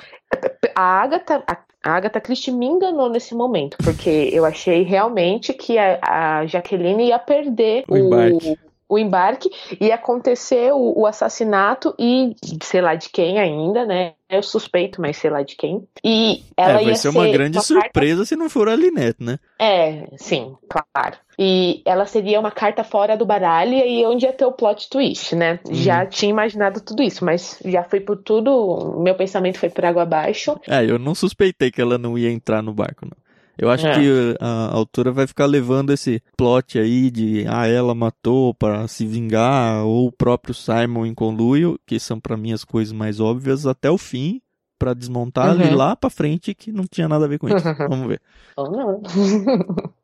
a 0.75 1.02
Agatha, 1.02 1.45
a 1.47 1.57
a 1.83 1.93
Agatha 1.93 2.21
Christie 2.21 2.52
me 2.52 2.67
enganou 2.67 3.09
nesse 3.09 3.35
momento, 3.35 3.76
porque 3.83 4.31
eu 4.33 4.45
achei 4.45 4.83
realmente 4.83 5.55
que 5.55 5.78
a, 5.78 5.99
a 6.02 6.47
Jaqueline 6.47 7.07
ia 7.07 7.19
perder 7.19 7.85
O 7.88 7.97
embarque. 7.97 8.59
O 8.88 8.99
embarque, 8.99 9.50
ia 9.80 9.95
acontecer 9.95 10.73
o, 10.73 11.07
assassinato 11.07 11.95
e 11.99 12.35
sei 12.62 12.80
lá 12.80 12.95
de 12.95 13.09
quem 13.11 13.38
ainda, 13.38 13.85
né? 13.85 14.14
Eu 14.30 14.42
suspeito, 14.42 15.00
mas 15.00 15.16
sei 15.16 15.30
lá 15.30 15.42
de 15.42 15.57
quem. 15.57 15.87
E 16.04 16.42
ela 16.57 16.80
é, 16.80 16.85
vai 16.85 16.95
ser 16.95 17.09
uma 17.09 17.26
grande 17.28 17.54
carta- 17.59 17.66
surpresa 17.66 18.25
se 18.25 18.37
não 18.37 18.49
for 18.50 18.68
a 18.68 18.76
Linette, 18.76 19.23
né? 19.23 19.38
É, 19.59 20.07
sim, 20.16 20.54
claro. 20.68 21.16
E 21.38 21.83
ela 21.85 22.04
seria 22.04 22.40
uma 22.40 22.50
carta 22.50 22.83
fora 22.85 23.16
do 23.16 23.25
baralho 23.25 23.73
e 23.73 23.83
aí 23.83 24.07
onde 24.07 24.26
ia 24.26 24.33
ter 24.33 24.45
o 24.45 24.52
plot 24.52 24.88
twist, 24.90 25.35
né? 25.35 25.61
Uhum. 25.66 25.75
Já 25.75 26.04
tinha 26.04 26.30
imaginado 26.30 26.80
tudo 26.80 27.02
isso, 27.02 27.25
mas 27.25 27.61
já 27.64 27.83
foi 27.85 28.00
por 28.00 28.16
tudo, 28.16 29.00
meu 29.00 29.14
pensamento 29.14 29.59
foi 29.59 29.71
por 29.71 29.85
água 29.85 30.02
abaixo. 30.02 30.59
É, 30.66 30.85
eu 30.85 30.99
não 30.99 31.14
suspeitei 31.14 31.71
que 31.71 31.80
ela 31.80 31.97
não 31.97 32.18
ia 32.18 32.30
entrar 32.30 32.62
no 32.62 32.75
barco, 32.75 33.04
não. 33.07 33.27
Eu 33.59 33.69
acho 33.71 33.87
É. 33.87 33.95
que 33.95 34.09
uh, 34.09 34.37
a 34.41 34.75
autora 34.75 35.11
vai 35.11 35.27
ficar 35.27 35.47
levando 35.47 35.93
esse 35.93 36.23
plot 36.37 36.79
aí 36.79 37.11
de 37.11 37.45
ah, 37.49 37.67
ela 37.67 37.95
matou 37.95 38.55
para 38.55 38.87
se 38.87 39.05
vingar, 39.05 39.85
ou 39.85 40.07
o 40.07 40.12
próprio 40.12 40.55
Simon 40.55 41.05
em 41.07 41.15
conluio, 41.15 41.79
que 41.85 41.99
são 41.99 42.21
pra 42.21 42.37
mim 42.37 42.53
as 42.53 42.65
coisas 42.65 42.93
mais 42.93 43.19
óbvias, 43.19 43.67
até 43.67 43.91
o 43.91 43.99
fim. 43.99 44.41
Pra 44.78 44.94
desmontar 44.94 45.50
ali 45.50 45.64
Uhum. 45.64 45.76
lá 45.76 45.97
pra 45.97 46.08
frente 46.08 46.54
que 46.54 46.70
não 46.70 46.85
tinha 46.90 47.08
nada 47.08 47.25
a 47.25 47.28
ver 47.28 47.38
com 47.38 47.49
isso. 47.49 47.64
Vamos 47.88 48.06
ver. 48.06 48.20
Ou 48.56 48.70
não. 48.70 49.02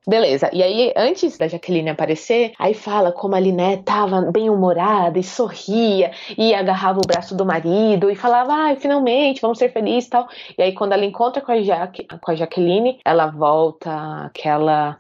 Beleza. 0.06 0.50
E 0.52 0.62
aí, 0.62 0.92
antes 0.96 1.38
da 1.38 1.48
Jaqueline 1.48 1.88
aparecer, 1.90 2.52
aí 2.58 2.74
fala 2.74 3.10
como 3.12 3.34
a 3.34 3.40
Liné 3.40 3.78
tava 3.78 4.20
bem 4.30 4.50
humorada 4.50 5.18
e 5.18 5.22
sorria 5.22 6.10
e 6.36 6.54
agarrava 6.54 6.98
o 6.98 7.06
braço 7.06 7.34
do 7.36 7.44
marido 7.46 8.10
e 8.10 8.14
falava, 8.14 8.52
ai, 8.52 8.76
finalmente, 8.76 9.40
vamos 9.40 9.58
ser 9.58 9.72
felizes 9.72 10.06
e 10.06 10.10
tal. 10.10 10.28
E 10.58 10.62
aí, 10.62 10.72
quando 10.74 10.92
ela 10.92 11.04
encontra 11.04 11.40
com 11.40 11.52
a, 11.52 11.62
Jaque, 11.62 12.06
com 12.20 12.30
a 12.30 12.34
Jaqueline, 12.34 12.98
ela 13.04 13.26
volta 13.28 14.24
aquela. 14.26 14.98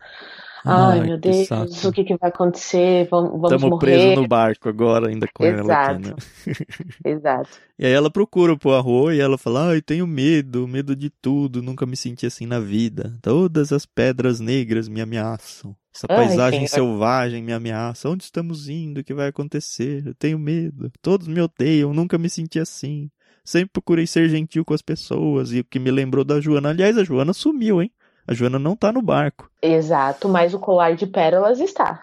Ai, 0.64 1.00
meu 1.02 1.20
que 1.20 1.30
Deus, 1.30 1.46
saco. 1.46 1.88
o 1.88 1.92
que, 1.92 2.04
que 2.04 2.16
vai 2.16 2.30
acontecer? 2.30 3.06
Vamos, 3.10 3.32
vamos 3.32 3.52
Estamos 3.52 3.68
morrer. 3.70 3.78
presos 3.78 4.14
no 4.14 4.26
barco 4.26 4.68
agora, 4.68 5.08
ainda 5.08 5.28
com 5.32 5.44
ela 5.44 5.60
Exato. 5.60 5.90
aqui, 5.92 5.98
né? 6.08 6.14
Exato. 7.04 7.50
E 7.78 7.84
aí 7.86 7.92
ela 7.92 8.10
procura 8.10 8.52
o 8.52 8.58
Poirot 8.58 9.14
e 9.14 9.20
ela 9.20 9.36
fala, 9.36 9.70
ai, 9.70 9.82
tenho 9.82 10.06
medo, 10.06 10.66
medo 10.66 10.96
de 10.96 11.10
tudo, 11.10 11.62
nunca 11.62 11.84
me 11.86 11.96
senti 11.96 12.26
assim 12.26 12.46
na 12.46 12.60
vida. 12.60 13.18
Todas 13.20 13.72
as 13.72 13.84
pedras 13.84 14.40
negras 14.40 14.88
me 14.88 15.00
ameaçam. 15.00 15.76
Essa 15.94 16.06
Ai, 16.08 16.16
paisagem 16.16 16.66
selvagem 16.66 17.42
me 17.42 17.52
ameaça. 17.52 18.08
Onde 18.08 18.24
estamos 18.24 18.68
indo? 18.68 19.00
O 19.00 19.04
que 19.04 19.14
vai 19.14 19.28
acontecer? 19.28 20.06
Eu 20.06 20.14
tenho 20.14 20.38
medo. 20.38 20.90
Todos 21.02 21.28
me 21.28 21.40
odeiam, 21.40 21.92
nunca 21.94 22.18
me 22.18 22.28
senti 22.30 22.58
assim. 22.58 23.10
Sempre 23.44 23.70
procurei 23.74 24.06
ser 24.06 24.28
gentil 24.28 24.64
com 24.64 24.72
as 24.74 24.82
pessoas 24.82 25.52
e 25.52 25.60
o 25.60 25.64
que 25.64 25.78
me 25.78 25.90
lembrou 25.90 26.24
da 26.24 26.40
Joana. 26.40 26.70
Aliás, 26.70 26.96
a 26.96 27.04
Joana 27.04 27.32
sumiu, 27.32 27.82
hein? 27.82 27.92
A 28.26 28.32
Joana 28.34 28.58
não 28.58 28.74
tá 28.74 28.90
no 28.92 29.02
barco. 29.02 29.50
Exato, 29.60 30.28
mas 30.28 30.54
o 30.54 30.58
colar 30.58 30.94
de 30.94 31.06
pérolas 31.06 31.60
está. 31.60 32.00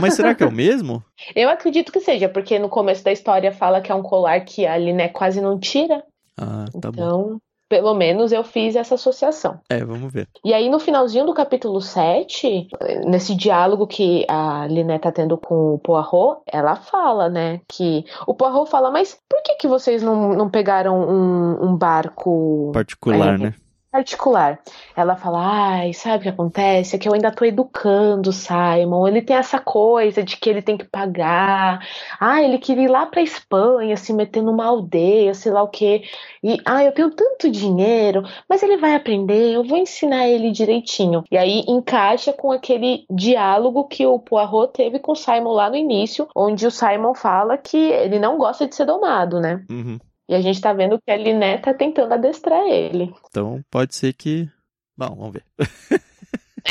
Mas 0.00 0.14
será 0.14 0.34
que 0.34 0.42
é 0.42 0.46
o 0.46 0.50
mesmo? 0.52 1.02
Eu 1.36 1.48
acredito 1.48 1.92
que 1.92 2.00
seja, 2.00 2.28
porque 2.28 2.58
no 2.58 2.68
começo 2.68 3.04
da 3.04 3.12
história 3.12 3.52
fala 3.52 3.80
que 3.80 3.92
é 3.92 3.94
um 3.94 4.02
colar 4.02 4.40
que 4.44 4.66
a 4.66 4.76
Liné 4.76 5.08
quase 5.08 5.40
não 5.40 5.58
tira. 5.58 6.02
Ah, 6.40 6.64
tá 6.80 6.90
bom. 6.90 7.02
Então, 7.02 7.38
pelo 7.68 7.94
menos 7.94 8.32
eu 8.32 8.44
fiz 8.44 8.76
essa 8.76 8.96
associação. 8.96 9.58
É, 9.70 9.82
vamos 9.84 10.12
ver. 10.12 10.28
E 10.44 10.52
aí, 10.52 10.68
no 10.68 10.78
finalzinho 10.78 11.24
do 11.24 11.32
capítulo 11.32 11.80
7, 11.80 12.68
nesse 13.06 13.34
diálogo 13.34 13.86
que 13.86 14.26
a 14.28 14.66
Liné 14.66 14.98
tá 14.98 15.10
tendo 15.10 15.38
com 15.38 15.74
o 15.74 15.78
Poirot, 15.78 16.42
ela 16.46 16.76
fala, 16.76 17.30
né, 17.30 17.60
que 17.68 18.04
o 18.26 18.34
Poirot 18.34 18.68
fala, 18.70 18.90
mas 18.90 19.16
por 19.28 19.42
que 19.42 19.54
que 19.54 19.68
vocês 19.68 20.02
não, 20.02 20.34
não 20.34 20.50
pegaram 20.50 21.00
um, 21.00 21.68
um 21.70 21.76
barco 21.76 22.70
Particular, 22.74 23.36
É. 23.36 23.38
né? 23.38 23.54
Particular? 23.92 24.58
Ela 24.96 25.14
fala, 25.14 25.38
ai, 25.74 25.92
sabe 25.92 26.16
o 26.16 26.22
que 26.22 26.28
acontece? 26.30 26.96
É 26.96 26.98
que 26.98 27.06
eu 27.06 27.12
ainda 27.12 27.30
tô 27.30 27.44
educando 27.44 28.30
o 28.30 28.32
Simon, 28.32 29.06
ele 29.06 29.20
tem 29.20 29.36
essa 29.36 29.58
coisa 29.60 30.22
de 30.22 30.38
que 30.38 30.48
ele 30.48 30.62
tem 30.62 30.78
que 30.78 30.84
pagar, 30.84 31.86
ah, 32.18 32.42
ele 32.42 32.58
queria 32.58 32.84
ir 32.84 32.88
lá 32.88 33.04
pra 33.04 33.20
Espanha, 33.20 33.96
se 33.96 34.12
meter 34.14 34.42
numa 34.42 34.64
aldeia, 34.64 35.34
sei 35.34 35.52
lá 35.52 35.62
o 35.62 35.68
quê, 35.68 36.02
e, 36.42 36.58
ah, 36.64 36.82
eu 36.82 36.92
tenho 36.92 37.10
tanto 37.10 37.50
dinheiro, 37.50 38.22
mas 38.48 38.62
ele 38.62 38.78
vai 38.78 38.94
aprender, 38.94 39.52
eu 39.52 39.62
vou 39.62 39.76
ensinar 39.76 40.26
ele 40.26 40.50
direitinho. 40.50 41.22
E 41.30 41.36
aí 41.36 41.62
encaixa 41.68 42.32
com 42.32 42.50
aquele 42.50 43.04
diálogo 43.10 43.84
que 43.84 44.06
o 44.06 44.18
Poirot 44.18 44.72
teve 44.72 44.98
com 44.98 45.12
o 45.12 45.16
Simon 45.16 45.52
lá 45.52 45.68
no 45.68 45.76
início, 45.76 46.26
onde 46.34 46.66
o 46.66 46.70
Simon 46.70 47.14
fala 47.14 47.58
que 47.58 47.76
ele 47.76 48.18
não 48.18 48.38
gosta 48.38 48.66
de 48.66 48.74
ser 48.74 48.86
domado, 48.86 49.38
né? 49.38 49.62
Uhum. 49.70 49.98
E 50.28 50.34
a 50.34 50.40
gente 50.40 50.60
tá 50.60 50.72
vendo 50.72 51.00
que 51.00 51.10
a 51.10 51.16
Liné 51.16 51.58
tá 51.58 51.74
tentando 51.74 52.12
adestrar 52.14 52.64
ele. 52.66 53.12
Então 53.28 53.60
pode 53.70 53.94
ser 53.94 54.12
que. 54.12 54.48
Bom, 54.96 55.14
vamos 55.16 55.32
ver. 55.32 55.44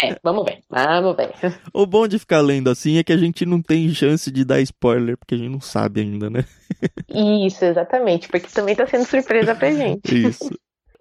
É, 0.01 0.17
vamos 0.23 0.45
ver, 0.45 0.61
vamos 0.69 1.17
ver. 1.17 1.33
O 1.73 1.85
bom 1.85 2.07
de 2.07 2.17
ficar 2.17 2.39
lendo 2.39 2.69
assim 2.69 2.97
é 2.97 3.03
que 3.03 3.11
a 3.11 3.17
gente 3.17 3.45
não 3.45 3.61
tem 3.61 3.89
chance 3.93 4.31
de 4.31 4.45
dar 4.45 4.61
spoiler, 4.61 5.17
porque 5.17 5.35
a 5.35 5.37
gente 5.37 5.49
não 5.49 5.59
sabe 5.59 5.99
ainda, 5.99 6.29
né? 6.29 6.45
Isso, 7.45 7.65
exatamente, 7.65 8.29
porque 8.29 8.47
também 8.47 8.73
tá 8.73 8.87
sendo 8.87 9.03
surpresa 9.05 9.53
pra 9.53 9.69
gente. 9.69 10.27
Isso. 10.29 10.49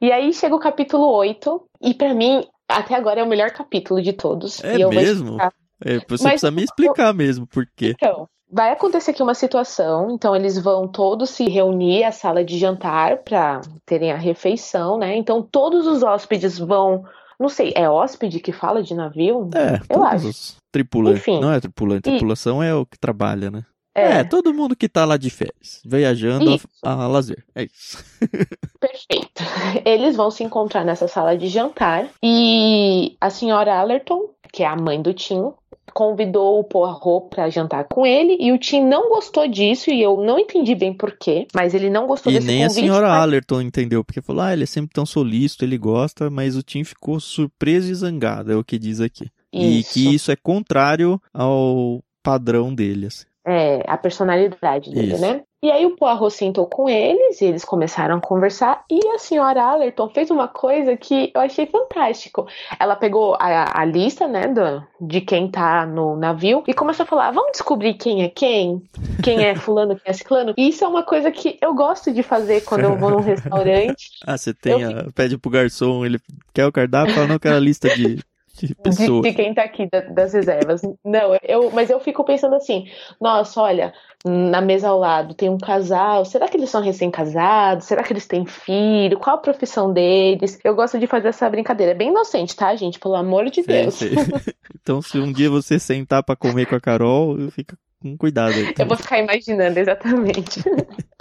E 0.02 0.10
aí 0.10 0.32
chega 0.32 0.56
o 0.56 0.58
capítulo 0.58 1.06
8, 1.06 1.68
e 1.80 1.94
pra 1.94 2.12
mim, 2.12 2.44
até 2.68 2.96
agora 2.96 3.20
é 3.20 3.22
o 3.22 3.28
melhor 3.28 3.52
capítulo 3.52 4.02
de 4.02 4.12
todos. 4.12 4.62
É 4.64 4.78
e 4.78 4.84
mesmo? 4.86 5.40
É, 5.84 5.98
você 6.00 6.24
Mas- 6.24 6.32
precisa 6.32 6.50
me 6.50 6.64
explicar 6.64 7.14
mesmo 7.14 7.46
por 7.46 7.64
quê. 7.76 7.94
Então, 7.96 8.28
vai 8.50 8.70
acontecer 8.72 9.12
aqui 9.12 9.22
uma 9.22 9.34
situação, 9.34 10.10
então 10.10 10.34
eles 10.34 10.58
vão 10.58 10.88
todos 10.88 11.30
se 11.30 11.44
reunir 11.48 12.04
à 12.04 12.12
sala 12.12 12.44
de 12.44 12.58
jantar 12.58 13.18
pra 13.18 13.60
terem 13.86 14.12
a 14.12 14.16
refeição, 14.16 14.98
né? 14.98 15.16
Então 15.16 15.42
todos 15.42 15.86
os 15.86 16.02
hóspedes 16.02 16.58
vão, 16.58 17.04
não 17.38 17.48
sei, 17.48 17.72
é 17.76 17.88
hóspede 17.88 18.40
que 18.40 18.52
fala 18.52 18.82
de 18.82 18.94
navio? 18.94 19.48
É, 19.54 19.74
Eu 19.76 19.86
todos 20.00 20.06
acho. 20.12 20.28
os 20.28 20.56
tripulantes. 20.72 21.20
Enfim. 21.22 21.40
Não 21.40 21.52
é 21.52 21.60
tripulante, 21.60 22.08
E- 22.08 22.12
tripulação 22.12 22.62
é 22.62 22.74
o 22.74 22.84
que 22.86 22.98
trabalha, 22.98 23.50
né? 23.50 23.64
É, 23.92 24.22
todo 24.22 24.54
mundo 24.54 24.76
que 24.76 24.88
tá 24.88 25.04
lá 25.04 25.16
de 25.16 25.28
férias, 25.30 25.80
viajando 25.84 26.60
a, 26.84 26.92
a 26.92 27.06
lazer. 27.08 27.44
É 27.56 27.64
isso. 27.64 27.98
Perfeito. 28.80 29.42
Eles 29.84 30.16
vão 30.16 30.30
se 30.30 30.44
encontrar 30.44 30.84
nessa 30.84 31.08
sala 31.08 31.36
de 31.36 31.48
jantar 31.48 32.08
e 32.22 33.16
a 33.20 33.30
senhora 33.30 33.74
Allerton, 33.78 34.30
que 34.52 34.62
é 34.62 34.66
a 34.66 34.76
mãe 34.76 35.02
do 35.02 35.12
Tim, 35.12 35.52
convidou 35.92 36.60
o 36.60 36.64
Poirot 36.64 37.28
para 37.30 37.50
jantar 37.50 37.84
com 37.88 38.06
ele 38.06 38.36
e 38.40 38.52
o 38.52 38.58
Tim 38.58 38.82
não 38.84 39.08
gostou 39.08 39.48
disso 39.48 39.90
e 39.90 40.00
eu 40.00 40.16
não 40.18 40.38
entendi 40.38 40.74
bem 40.74 40.92
por 40.92 41.16
quê, 41.18 41.46
mas 41.54 41.74
ele 41.74 41.90
não 41.90 42.06
gostou 42.06 42.30
E 42.32 42.36
desse 42.36 42.46
nem 42.46 42.64
a 42.64 42.68
convite. 42.68 42.82
senhora 42.84 43.08
mas- 43.08 43.22
Allerton 43.22 43.60
entendeu, 43.60 44.04
porque 44.04 44.22
falou, 44.22 44.42
ah, 44.42 44.52
ele 44.52 44.62
é 44.62 44.66
sempre 44.66 44.92
tão 44.92 45.04
solícito, 45.04 45.64
ele 45.64 45.76
gosta, 45.76 46.30
mas 46.30 46.56
o 46.56 46.62
Tim 46.62 46.84
ficou 46.84 47.18
surpreso 47.18 47.90
e 47.90 47.94
zangado, 47.94 48.52
é 48.52 48.56
o 48.56 48.62
que 48.64 48.78
diz 48.78 49.00
aqui. 49.00 49.28
E 49.52 49.80
Isso. 49.80 49.94
que 49.94 50.14
isso 50.14 50.30
é 50.30 50.36
contrário 50.36 51.20
ao 51.34 52.00
padrão 52.22 52.72
dele, 52.72 53.06
assim. 53.06 53.24
É, 53.46 53.82
a 53.86 53.96
personalidade 53.96 54.90
dele, 54.90 55.14
Isso. 55.14 55.20
né? 55.22 55.42
E 55.62 55.70
aí 55.70 55.84
o 55.84 55.94
Poirot 55.94 56.30
sentou 56.30 56.66
com 56.66 56.88
eles 56.88 57.38
e 57.42 57.44
eles 57.44 57.66
começaram 57.66 58.16
a 58.16 58.20
conversar 58.20 58.82
e 58.90 58.98
a 59.08 59.18
senhora 59.18 59.62
Allerton 59.62 60.08
fez 60.08 60.30
uma 60.30 60.48
coisa 60.48 60.96
que 60.96 61.30
eu 61.34 61.40
achei 61.42 61.66
fantástico. 61.66 62.46
Ela 62.78 62.96
pegou 62.96 63.34
a, 63.38 63.78
a 63.78 63.84
lista, 63.84 64.26
né, 64.26 64.48
do, 64.48 64.82
de 65.06 65.20
quem 65.20 65.50
tá 65.50 65.84
no 65.84 66.16
navio 66.16 66.64
e 66.66 66.72
começou 66.72 67.04
a 67.04 67.06
falar, 67.06 67.30
vamos 67.32 67.52
descobrir 67.52 67.92
quem 67.92 68.22
é 68.22 68.30
quem, 68.30 68.82
quem 69.22 69.44
é 69.44 69.54
fulano, 69.54 69.96
quem 69.96 70.10
é 70.10 70.12
ciclano. 70.14 70.54
E 70.56 70.68
isso 70.68 70.82
é 70.82 70.88
uma 70.88 71.02
coisa 71.02 71.30
que 71.30 71.58
eu 71.60 71.74
gosto 71.74 72.10
de 72.10 72.22
fazer 72.22 72.62
quando 72.62 72.84
eu 72.84 72.96
vou 72.96 73.10
num 73.10 73.20
restaurante. 73.20 74.10
Ah, 74.26 74.36
você 74.36 74.54
tem 74.54 74.80
Eu 74.80 75.00
a... 75.00 75.12
pede 75.14 75.36
pro 75.36 75.50
garçom, 75.50 76.04
ele 76.04 76.18
quer 76.52 76.66
o 76.66 76.72
cardápio, 76.72 77.14
fala, 77.14 77.26
não, 77.26 77.38
quero 77.38 77.56
a 77.56 77.60
lista 77.60 77.88
de, 77.88 78.20
de 78.66 78.74
De, 78.74 78.80
pessoas. 78.82 79.22
de 79.22 79.32
quem 79.34 79.52
tá 79.54 79.62
aqui, 79.62 79.88
da- 79.90 80.00
das 80.00 80.32
reservas. 80.32 80.82
Não, 81.04 81.36
eu, 81.42 81.70
mas 81.72 81.90
eu 81.90 82.00
fico 82.00 82.24
pensando 82.24 82.54
assim, 82.54 82.86
nossa, 83.20 83.60
olha, 83.60 83.92
na 84.24 84.60
mesa 84.60 84.88
ao 84.88 84.98
lado 84.98 85.34
tem 85.34 85.48
um 85.48 85.58
casal, 85.58 86.24
será 86.24 86.46
que 86.48 86.56
eles 86.56 86.68
são 86.70 86.82
recém-casados? 86.82 87.86
Será 87.86 88.02
que 88.02 88.12
eles 88.12 88.26
têm 88.26 88.44
filho? 88.46 89.18
Qual 89.18 89.36
a 89.36 89.40
profissão 89.40 89.92
deles? 89.92 90.58
Eu 90.62 90.74
gosto 90.74 90.98
de 90.98 91.06
fazer 91.06 91.28
essa 91.28 91.48
brincadeira. 91.48 91.92
É 91.92 91.94
bem 91.94 92.08
inocente, 92.08 92.54
tá, 92.54 92.74
gente? 92.76 92.98
Pelo 92.98 93.14
amor 93.16 93.46
de 93.50 93.62
Sei, 93.62 93.82
Deus. 93.82 93.94
sei. 93.94 94.10
Então, 94.82 95.02
se 95.02 95.18
um 95.18 95.30
dia 95.32 95.50
você 95.50 95.78
sentar 95.78 96.22
pra 96.22 96.34
comer 96.34 96.66
com 96.66 96.74
a 96.74 96.80
Carol, 96.80 97.36
fica 97.50 97.76
com 98.00 98.16
cuidado 98.16 98.54
aí. 98.54 98.72
Eu 98.78 98.86
vou 98.86 98.96
ficar 98.96 99.18
imaginando, 99.18 99.78
exatamente. 99.78 100.62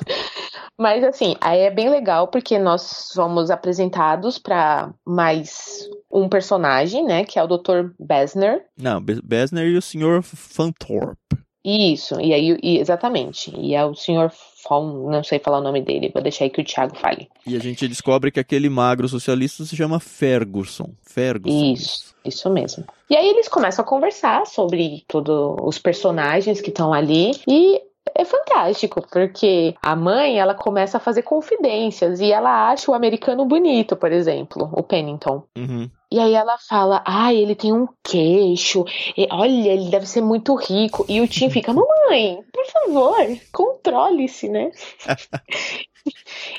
Mas 0.79 1.03
assim, 1.03 1.35
aí 1.41 1.59
é 1.59 1.69
bem 1.69 1.89
legal 1.89 2.27
porque 2.29 2.57
nós 2.57 2.81
somos 3.11 3.51
apresentados 3.51 4.39
para 4.39 4.91
mais 5.05 5.89
um 6.11 6.29
personagem, 6.29 7.03
né, 7.05 7.25
que 7.25 7.37
é 7.37 7.43
o 7.43 7.47
Dr. 7.47 7.89
Besner. 7.99 8.65
Não, 8.77 9.01
Be- 9.01 9.21
Besner 9.21 9.67
e 9.67 9.77
o 9.77 9.81
Sr. 9.81 10.21
Fanthorpe. 10.23 11.17
Isso, 11.63 12.19
e 12.21 12.33
aí, 12.33 12.57
e- 12.63 12.77
exatamente. 12.79 13.53
E 13.55 13.75
é 13.75 13.83
o 13.85 13.93
Sr. 13.93 14.31
Fon, 14.63 15.09
não 15.11 15.23
sei 15.23 15.37
falar 15.39 15.59
o 15.59 15.63
nome 15.63 15.81
dele, 15.81 16.09
vou 16.13 16.23
deixar 16.23 16.45
aí 16.45 16.49
que 16.49 16.61
o 16.61 16.63
Thiago 16.63 16.95
fale. 16.97 17.27
E 17.45 17.55
a 17.55 17.59
gente 17.59 17.85
descobre 17.87 18.31
que 18.31 18.39
aquele 18.39 18.69
magro 18.69 19.07
socialista 19.09 19.65
se 19.65 19.75
chama 19.75 19.99
Ferguson. 19.99 20.91
Ferguson. 21.01 21.73
Isso, 21.73 22.15
isso 22.23 22.49
mesmo. 22.49 22.85
E 23.09 23.15
aí 23.15 23.27
eles 23.27 23.49
começam 23.49 23.83
a 23.83 23.87
conversar 23.87 24.45
sobre 24.47 25.03
todos 25.07 25.57
os 25.61 25.77
personagens 25.77 26.61
que 26.61 26.69
estão 26.69 26.93
ali 26.93 27.31
e 27.47 27.81
é 28.15 28.25
fantástico, 28.25 29.01
porque 29.11 29.75
a 29.81 29.95
mãe, 29.95 30.39
ela 30.39 30.53
começa 30.53 30.97
a 30.97 30.99
fazer 30.99 31.23
confidências 31.23 32.19
e 32.19 32.31
ela 32.31 32.69
acha 32.69 32.91
o 32.91 32.93
americano 32.93 33.45
bonito, 33.45 33.95
por 33.95 34.11
exemplo, 34.11 34.69
o 34.73 34.83
Pennington. 34.83 35.43
Uhum. 35.57 35.89
E 36.11 36.19
aí 36.19 36.33
ela 36.33 36.57
fala, 36.57 37.03
ai, 37.05 37.37
ele 37.37 37.53
tem 37.55 37.71
um 37.71 37.87
queixo, 38.03 38.83
e, 39.15 39.27
olha, 39.31 39.69
ele 39.69 39.91
deve 39.91 40.07
ser 40.07 40.21
muito 40.21 40.55
rico. 40.55 41.05
E 41.07 41.21
o 41.21 41.27
Tim 41.27 41.51
fica, 41.51 41.71
mamãe, 41.71 42.39
por 42.51 42.65
favor, 42.65 43.15
controle-se, 43.51 44.49
né? 44.49 44.71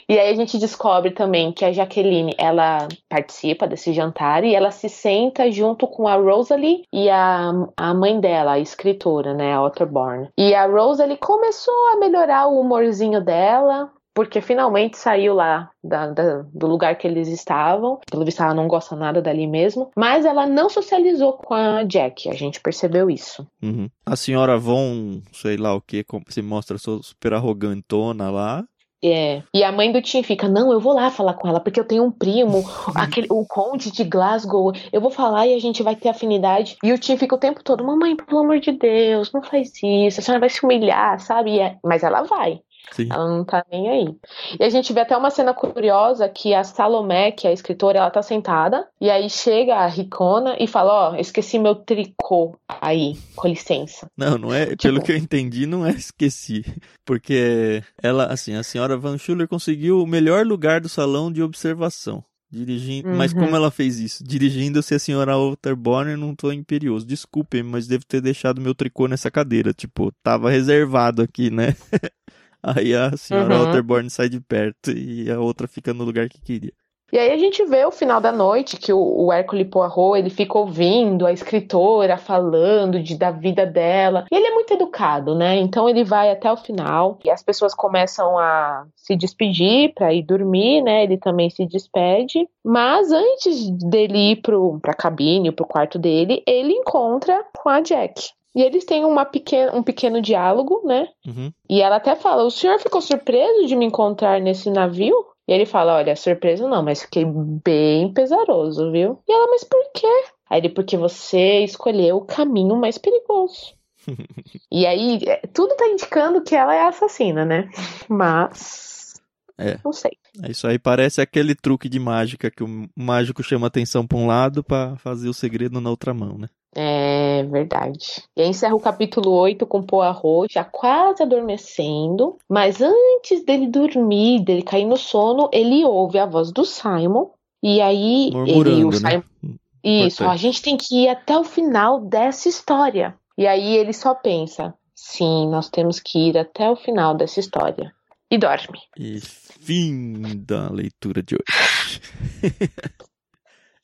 e 0.09 0.19
aí 0.19 0.31
a 0.31 0.35
gente 0.35 0.59
descobre 0.59 1.11
também 1.13 1.53
que 1.53 1.65
a 1.65 1.73
Jaqueline, 1.73 2.35
ela 2.39 2.87
participa 3.09 3.67
desse 3.67 3.93
jantar 3.93 4.45
e 4.45 4.55
ela 4.55 4.71
se 4.71 4.89
senta 4.89 5.51
junto 5.51 5.87
com 5.87 6.07
a 6.09 6.15
Rosalie 6.17 6.83
e 6.93 7.09
a, 7.09 7.51
a 7.77 7.95
mãe 7.95 8.21
dela, 8.21 8.53
a 8.53 8.59
escritora, 8.59 9.35
né, 9.35 9.55
a 9.55 9.63
Otterborn. 9.63 10.29
E 10.37 10.55
a 10.55 10.67
Rosalie 10.67 11.17
começou 11.17 11.75
a 11.93 11.97
melhorar 11.99 12.47
o 12.49 12.61
humorzinho 12.61 13.23
dela, 13.25 13.91
porque 14.13 14.41
finalmente 14.41 14.99
saiu 14.99 15.35
lá 15.35 15.71
da- 15.83 16.09
da- 16.09 16.43
do 16.53 16.67
lugar 16.67 16.97
que 16.99 17.07
eles 17.07 17.29
estavam. 17.29 18.01
Pelo 18.11 18.25
visto, 18.25 18.43
ela 18.43 18.53
não 18.53 18.67
gosta 18.67 18.97
nada 18.97 19.23
dali 19.23 19.47
mesmo. 19.47 19.91
Mas 19.97 20.25
ela 20.27 20.47
não 20.47 20.69
socializou 20.69 21.35
com 21.35 21.55
a 21.55 21.85
Jack. 21.85 22.29
A 22.29 22.35
gente 22.35 22.61
percebeu 22.61 23.09
isso. 23.09 23.47
Uhum. 23.63 23.89
A 24.05 24.17
senhora 24.17 24.59
Von, 24.59 25.23
sei 25.33 25.57
lá 25.57 25.73
o 25.75 25.81
que, 25.81 26.05
se 26.29 26.43
mostra 26.43 26.77
su- 26.77 27.03
super 27.03 27.33
arrogantona 27.35 28.31
lá. 28.31 28.65
É. 29.03 29.43
E 29.55 29.65
a 29.65 29.73
mãe 29.73 29.91
do 29.91 30.03
Tim 30.03 30.23
fica: 30.23 30.47
Não, 30.49 30.73
eu 30.73 30.81
vou 30.81 30.93
lá 30.93 31.11
falar 31.11 31.35
com 31.35 31.49
ela, 31.49 31.61
porque 31.61 31.81
eu 31.81 31.85
tenho 31.85 32.05
um 32.05 32.11
primo, 32.11 32.63
aquele, 32.95 33.27
o 33.31 33.47
conde 33.47 33.91
de 33.91 34.05
Glasgow. 34.05 34.73
Eu 34.93 35.01
vou 35.01 35.11
falar 35.11 35.47
e 35.47 35.55
a 35.55 35.59
gente 35.59 35.83
vai 35.83 35.97
ter 35.97 36.11
afinidade. 36.11 36.77
E 36.83 36.93
o 36.93 36.99
Tim 36.99 37.17
fica 37.17 37.35
o 37.35 37.39
tempo 37.39 37.65
todo: 37.65 37.85
Mamãe, 37.85 38.15
pelo 38.15 38.41
amor 38.41 38.61
de 38.61 38.73
Deus, 38.73 39.33
não 39.33 39.43
faz 39.43 39.73
isso. 39.83 40.21
A 40.21 40.23
senhora 40.23 40.41
vai 40.41 40.51
se 40.51 40.65
humilhar, 40.65 41.19
sabe? 41.21 41.59
É, 41.59 41.77
mas 41.83 42.03
ela 42.03 42.23
vai. 42.23 42.61
Sim. 42.93 43.09
Ela 43.11 43.29
não 43.29 43.45
tá 43.45 43.65
nem 43.71 43.89
aí. 43.89 44.17
E 44.59 44.65
a 44.65 44.69
gente 44.69 44.93
vê 44.93 45.01
até 45.01 45.17
uma 45.17 45.31
cena 45.31 45.55
curiosa 45.55 46.29
que 46.29 46.55
a 46.55 46.65
Salomé, 46.65 47.31
que 47.31 47.47
é 47.47 47.51
a 47.51 47.53
escritora, 47.53 47.99
ela 47.99 48.11
tá 48.11 48.23
sentada 48.23 48.87
e 49.01 49.09
aí 49.09 49.31
chega 49.31 49.77
a 49.77 49.87
Ricona 49.87 50.57
e 50.59 50.67
fala: 50.67 50.93
Ó, 50.93 51.13
oh, 51.13 51.17
esqueci 51.17 51.59
meu 51.59 51.75
tricô 51.75 52.57
aí, 52.69 53.17
com 53.37 53.49
licença. 53.49 54.09
Não, 54.17 54.37
não 54.37 54.53
é. 54.53 54.67
Tipo... 54.67 54.83
Pelo 54.83 55.03
que 55.03 55.13
eu 55.13 55.17
entendi, 55.17 55.67
não 55.67 55.87
é 55.87 55.91
esqueci. 55.91 56.65
Porque 57.05 57.83
ela, 58.03 58.27
assim, 58.27 58.55
a 58.55 58.63
senhora 58.63 58.97
Van 58.97 59.19
Schuller 59.19 59.49
conseguiu 59.49 60.03
o 60.03 60.07
melhor 60.07 60.47
lugar 60.47 60.81
do 60.81 60.89
salão 60.89 61.33
de 61.33 61.43
observação. 61.43 62.25
Dirigindo, 62.53 63.09
uhum. 63.09 63.17
mas 63.17 63.33
como 63.33 63.55
ela 63.55 63.71
fez 63.71 64.01
isso? 64.01 64.25
Dirigindo-se 64.25 64.93
a 64.93 64.99
senhora 64.99 65.39
Otterborn, 65.39 66.17
não 66.17 66.35
tô 66.35 66.51
imperioso. 66.51 67.07
Desculpem, 67.07 67.63
mas 67.63 67.87
devo 67.87 68.05
ter 68.05 68.21
deixado 68.21 68.61
meu 68.61 68.75
tricô 68.75 69.07
nessa 69.07 69.31
cadeira. 69.31 69.73
Tipo, 69.73 70.11
tava 70.21 70.51
reservado 70.51 71.23
aqui, 71.23 71.49
né? 71.49 71.77
Aí 72.63 72.95
a 72.95 73.17
senhora 73.17 73.57
uhum. 73.57 73.69
Otterborn 73.69 74.11
sai 74.11 74.29
de 74.29 74.41
perto 74.41 74.91
e 74.91 75.31
a 75.31 75.41
outra 75.41 75.67
fica 75.67 75.95
no 75.95 76.05
lugar 76.05 76.29
que 76.29 76.41
queria. 76.41 76.73
E 77.13 77.19
aí 77.19 77.33
a 77.33 77.37
gente 77.37 77.65
vê 77.65 77.85
o 77.85 77.91
final 77.91 78.21
da 78.21 78.31
noite 78.31 78.77
que 78.77 78.93
o, 78.93 79.25
o 79.25 79.33
Hércules 79.33 79.67
Poirot, 79.69 80.17
ele 80.17 80.31
fica 80.31 80.57
ouvindo 80.57 81.27
a 81.27 81.33
escritora 81.33 82.17
falando 82.17 83.03
de, 83.03 83.17
da 83.17 83.33
vida 83.33 83.67
dela. 83.67 84.27
E 84.31 84.37
ele 84.37 84.47
é 84.47 84.55
muito 84.55 84.73
educado, 84.73 85.35
né? 85.35 85.57
Então 85.57 85.89
ele 85.89 86.05
vai 86.05 86.31
até 86.31 86.51
o 86.53 86.57
final 86.57 87.19
e 87.25 87.31
as 87.31 87.43
pessoas 87.43 87.75
começam 87.75 88.39
a 88.39 88.87
se 88.95 89.17
despedir 89.17 89.93
para 89.95 90.15
ir 90.15 90.23
dormir, 90.23 90.83
né? 90.83 91.03
Ele 91.03 91.19
também 91.19 91.51
se 91.51 91.67
despede. 91.67 92.49
Mas 92.65 93.11
antes 93.11 93.71
dele 93.71 94.33
ir 94.33 94.37
pro, 94.37 94.79
pra 94.81 94.95
cabine, 94.95 95.51
pro 95.51 95.67
quarto 95.67 95.99
dele, 95.99 96.43
ele 96.47 96.73
encontra 96.73 97.45
com 97.57 97.69
a 97.69 97.81
Jack. 97.81 98.31
E 98.55 98.63
eles 98.63 98.85
têm 98.85 99.05
uma 99.05 99.25
pequena, 99.25 99.75
um 99.75 99.83
pequeno 99.83 100.21
diálogo, 100.21 100.83
né? 100.85 101.09
Uhum. 101.27 101.53
E 101.69 101.81
ela 101.81 101.97
até 101.97 102.17
fala: 102.17 102.43
O 102.45 102.51
senhor 102.51 102.79
ficou 102.81 103.01
surpreso 103.01 103.67
de 103.67 103.77
me 103.77 103.85
encontrar 103.85 104.41
nesse 104.41 104.71
navio? 104.71 105.15
E 105.47 105.53
ele 105.53 105.67
fala: 105.67 105.97
Olha, 105.97 106.17
surpreso 106.17 106.69
não, 106.69 106.83
mas 106.83 107.03
fiquei 107.03 107.25
bem 107.25 108.13
pesaroso, 108.13 108.91
viu? 108.91 109.19
E 109.29 109.33
ela: 109.33 109.47
Mas 109.49 109.63
por 109.63 109.83
quê? 109.95 110.25
Aí 110.49 110.61
ele: 110.61 110.69
Porque 110.69 110.97
você 110.97 111.61
escolheu 111.61 112.17
o 112.17 112.25
caminho 112.25 112.75
mais 112.77 112.99
perigoso. 112.99 113.75
e 114.71 114.87
aí, 114.87 115.21
é, 115.27 115.47
tudo 115.53 115.77
tá 115.77 115.87
indicando 115.87 116.43
que 116.43 116.57
ela 116.57 116.75
é 116.75 116.83
assassina, 116.83 117.45
né? 117.45 117.71
Mas. 118.09 119.21
É. 119.57 119.79
Não 119.85 119.93
sei. 119.93 120.13
É 120.43 120.51
isso 120.51 120.67
aí 120.67 120.79
parece 120.79 121.21
aquele 121.21 121.55
truque 121.55 121.89
de 121.89 121.99
mágica 121.99 122.51
que 122.51 122.65
o 122.65 122.89
mágico 122.97 123.43
chama 123.43 123.67
atenção 123.67 124.07
para 124.07 124.17
um 124.17 124.27
lado 124.27 124.65
para 124.65 124.97
fazer 124.97 125.29
o 125.29 125.35
segredo 125.35 125.81
na 125.83 125.91
outra 125.91 126.15
mão, 126.15 126.39
né? 126.39 126.49
É 126.75 127.43
verdade. 127.45 128.23
E 128.37 128.43
aí 128.43 128.49
encerra 128.49 128.75
o 128.75 128.81
capítulo 128.81 129.33
8 129.33 129.67
com 129.67 129.83
Poirot 129.83 130.53
já 130.53 130.65
quase 130.65 131.23
adormecendo, 131.23 132.39
mas 132.49 132.81
antes 132.81 133.45
dele 133.45 133.67
dormir, 133.67 134.45
dele 134.45 134.63
cair 134.63 134.85
no 134.85 134.97
sono, 134.97 135.49
ele 135.53 135.85
ouve 135.85 136.19
a 136.19 136.27
voz 136.27 136.53
do 136.53 136.65
Simon 136.65 137.31
e 137.63 137.81
aí 137.81 138.31
ele, 138.47 138.85
o 138.85 138.93
Simon, 138.93 139.23
né? 139.43 139.55
Isso, 139.83 140.25
a 140.25 140.37
gente 140.37 140.63
tem 140.63 140.77
que 140.77 141.05
ir 141.05 141.09
até 141.09 141.37
o 141.37 141.45
final 141.45 142.01
dessa 142.01 142.49
história. 142.49 143.15
E 143.37 143.47
aí 143.47 143.77
ele 143.77 143.93
só 143.93 144.15
pensa: 144.15 144.75
sim, 144.95 145.49
nós 145.49 145.69
temos 145.69 145.99
que 145.99 146.29
ir 146.29 146.39
até 146.39 146.71
o 146.71 146.77
final 146.77 147.15
dessa 147.15 147.41
história. 147.41 147.93
E 148.31 148.39
dorme. 148.39 148.79
E 148.97 149.19
fim 149.21 150.23
da 150.37 150.71
leitura 150.71 151.23
de 151.23 151.35
hoje. 151.35 152.01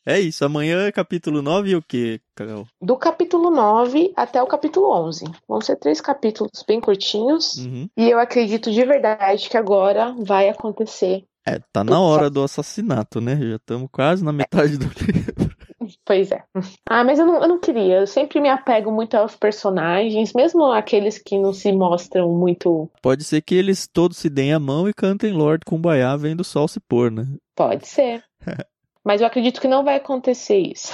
É 0.06 0.20
isso, 0.20 0.44
amanhã 0.44 0.86
é 0.86 0.92
capítulo 0.92 1.42
9 1.42 1.70
e 1.70 1.74
o 1.74 1.82
que, 1.82 2.20
Carol? 2.36 2.64
Do 2.80 2.96
capítulo 2.96 3.50
9 3.50 4.12
até 4.14 4.40
o 4.40 4.46
capítulo 4.46 4.92
11. 5.08 5.24
Vão 5.48 5.60
ser 5.60 5.74
três 5.74 6.00
capítulos 6.00 6.62
bem 6.64 6.80
curtinhos. 6.80 7.56
Uhum. 7.56 7.88
E 7.96 8.08
eu 8.08 8.20
acredito 8.20 8.70
de 8.70 8.84
verdade 8.84 9.48
que 9.48 9.56
agora 9.56 10.14
vai 10.16 10.48
acontecer. 10.48 11.24
É, 11.44 11.58
tá 11.72 11.82
na 11.82 12.00
hora 12.00 12.30
do 12.30 12.44
assassinato, 12.44 13.20
né? 13.20 13.36
Já 13.36 13.56
estamos 13.56 13.88
quase 13.90 14.24
na 14.24 14.32
metade 14.32 14.78
do 14.78 14.86
livro. 14.86 15.56
Pois 16.04 16.30
é. 16.32 16.42
Ah, 16.88 17.04
mas 17.04 17.18
eu 17.18 17.26
não, 17.26 17.42
eu 17.42 17.48
não 17.48 17.60
queria. 17.60 18.00
Eu 18.00 18.06
sempre 18.06 18.40
me 18.40 18.48
apego 18.48 18.90
muito 18.90 19.14
aos 19.14 19.36
personagens, 19.36 20.32
mesmo 20.34 20.64
aqueles 20.64 21.18
que 21.18 21.38
não 21.38 21.52
se 21.52 21.70
mostram 21.72 22.32
muito. 22.32 22.90
Pode 23.02 23.24
ser 23.24 23.42
que 23.42 23.54
eles 23.54 23.86
todos 23.86 24.16
se 24.16 24.28
deem 24.28 24.52
a 24.52 24.58
mão 24.58 24.88
e 24.88 24.94
cantem 24.94 25.32
Lord 25.32 25.64
Kumbaya 25.64 26.16
vendo 26.16 26.40
o 26.40 26.44
sol 26.44 26.66
se 26.66 26.80
pôr, 26.80 27.10
né? 27.10 27.26
Pode 27.54 27.86
ser. 27.86 28.24
Mas 29.06 29.20
eu 29.20 29.28
acredito 29.28 29.60
que 29.60 29.68
não 29.68 29.84
vai 29.84 29.94
acontecer 29.94 30.58
isso. 30.58 30.92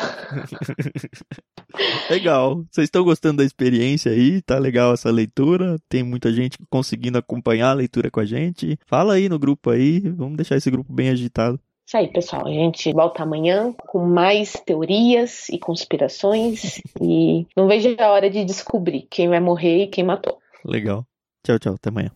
legal. 2.11 2.63
Vocês 2.71 2.85
estão 2.85 3.03
gostando 3.03 3.39
da 3.39 3.45
experiência 3.45 4.13
aí? 4.13 4.43
Tá 4.43 4.59
legal 4.59 4.93
essa 4.93 5.11
leitura? 5.11 5.79
Tem 5.89 6.03
muita 6.03 6.31
gente 6.31 6.59
conseguindo 6.69 7.17
acompanhar 7.17 7.71
a 7.71 7.75
leitura 7.75 8.11
com 8.11 8.21
a 8.21 8.27
gente? 8.27 8.79
Fala 8.87 9.15
aí 9.15 9.31
no 9.31 9.39
grupo 9.39 9.71
aí. 9.71 10.01
Vamos 10.01 10.37
deixar 10.37 10.57
esse 10.57 10.71
grupo 10.71 10.93
bem 10.93 11.09
agitado. 11.09 11.59
Isso 11.87 11.97
aí, 11.97 12.09
pessoal. 12.09 12.47
A 12.47 12.51
gente 12.51 12.93
volta 12.93 13.23
amanhã 13.23 13.73
com 13.87 14.05
mais 14.05 14.53
teorias 14.67 15.49
e 15.49 15.59
conspirações. 15.59 16.83
e 17.01 17.47
não 17.57 17.67
vejo 17.67 17.97
a 17.99 18.11
hora 18.11 18.29
de 18.29 18.45
descobrir 18.45 19.07
quem 19.11 19.27
vai 19.27 19.41
morrer 19.41 19.85
e 19.85 19.87
quem 19.87 20.05
matou. 20.05 20.37
Legal. 20.67 21.07
Tchau, 21.43 21.59
tchau. 21.59 21.75
Até 21.77 21.89
amanhã. 21.89 22.13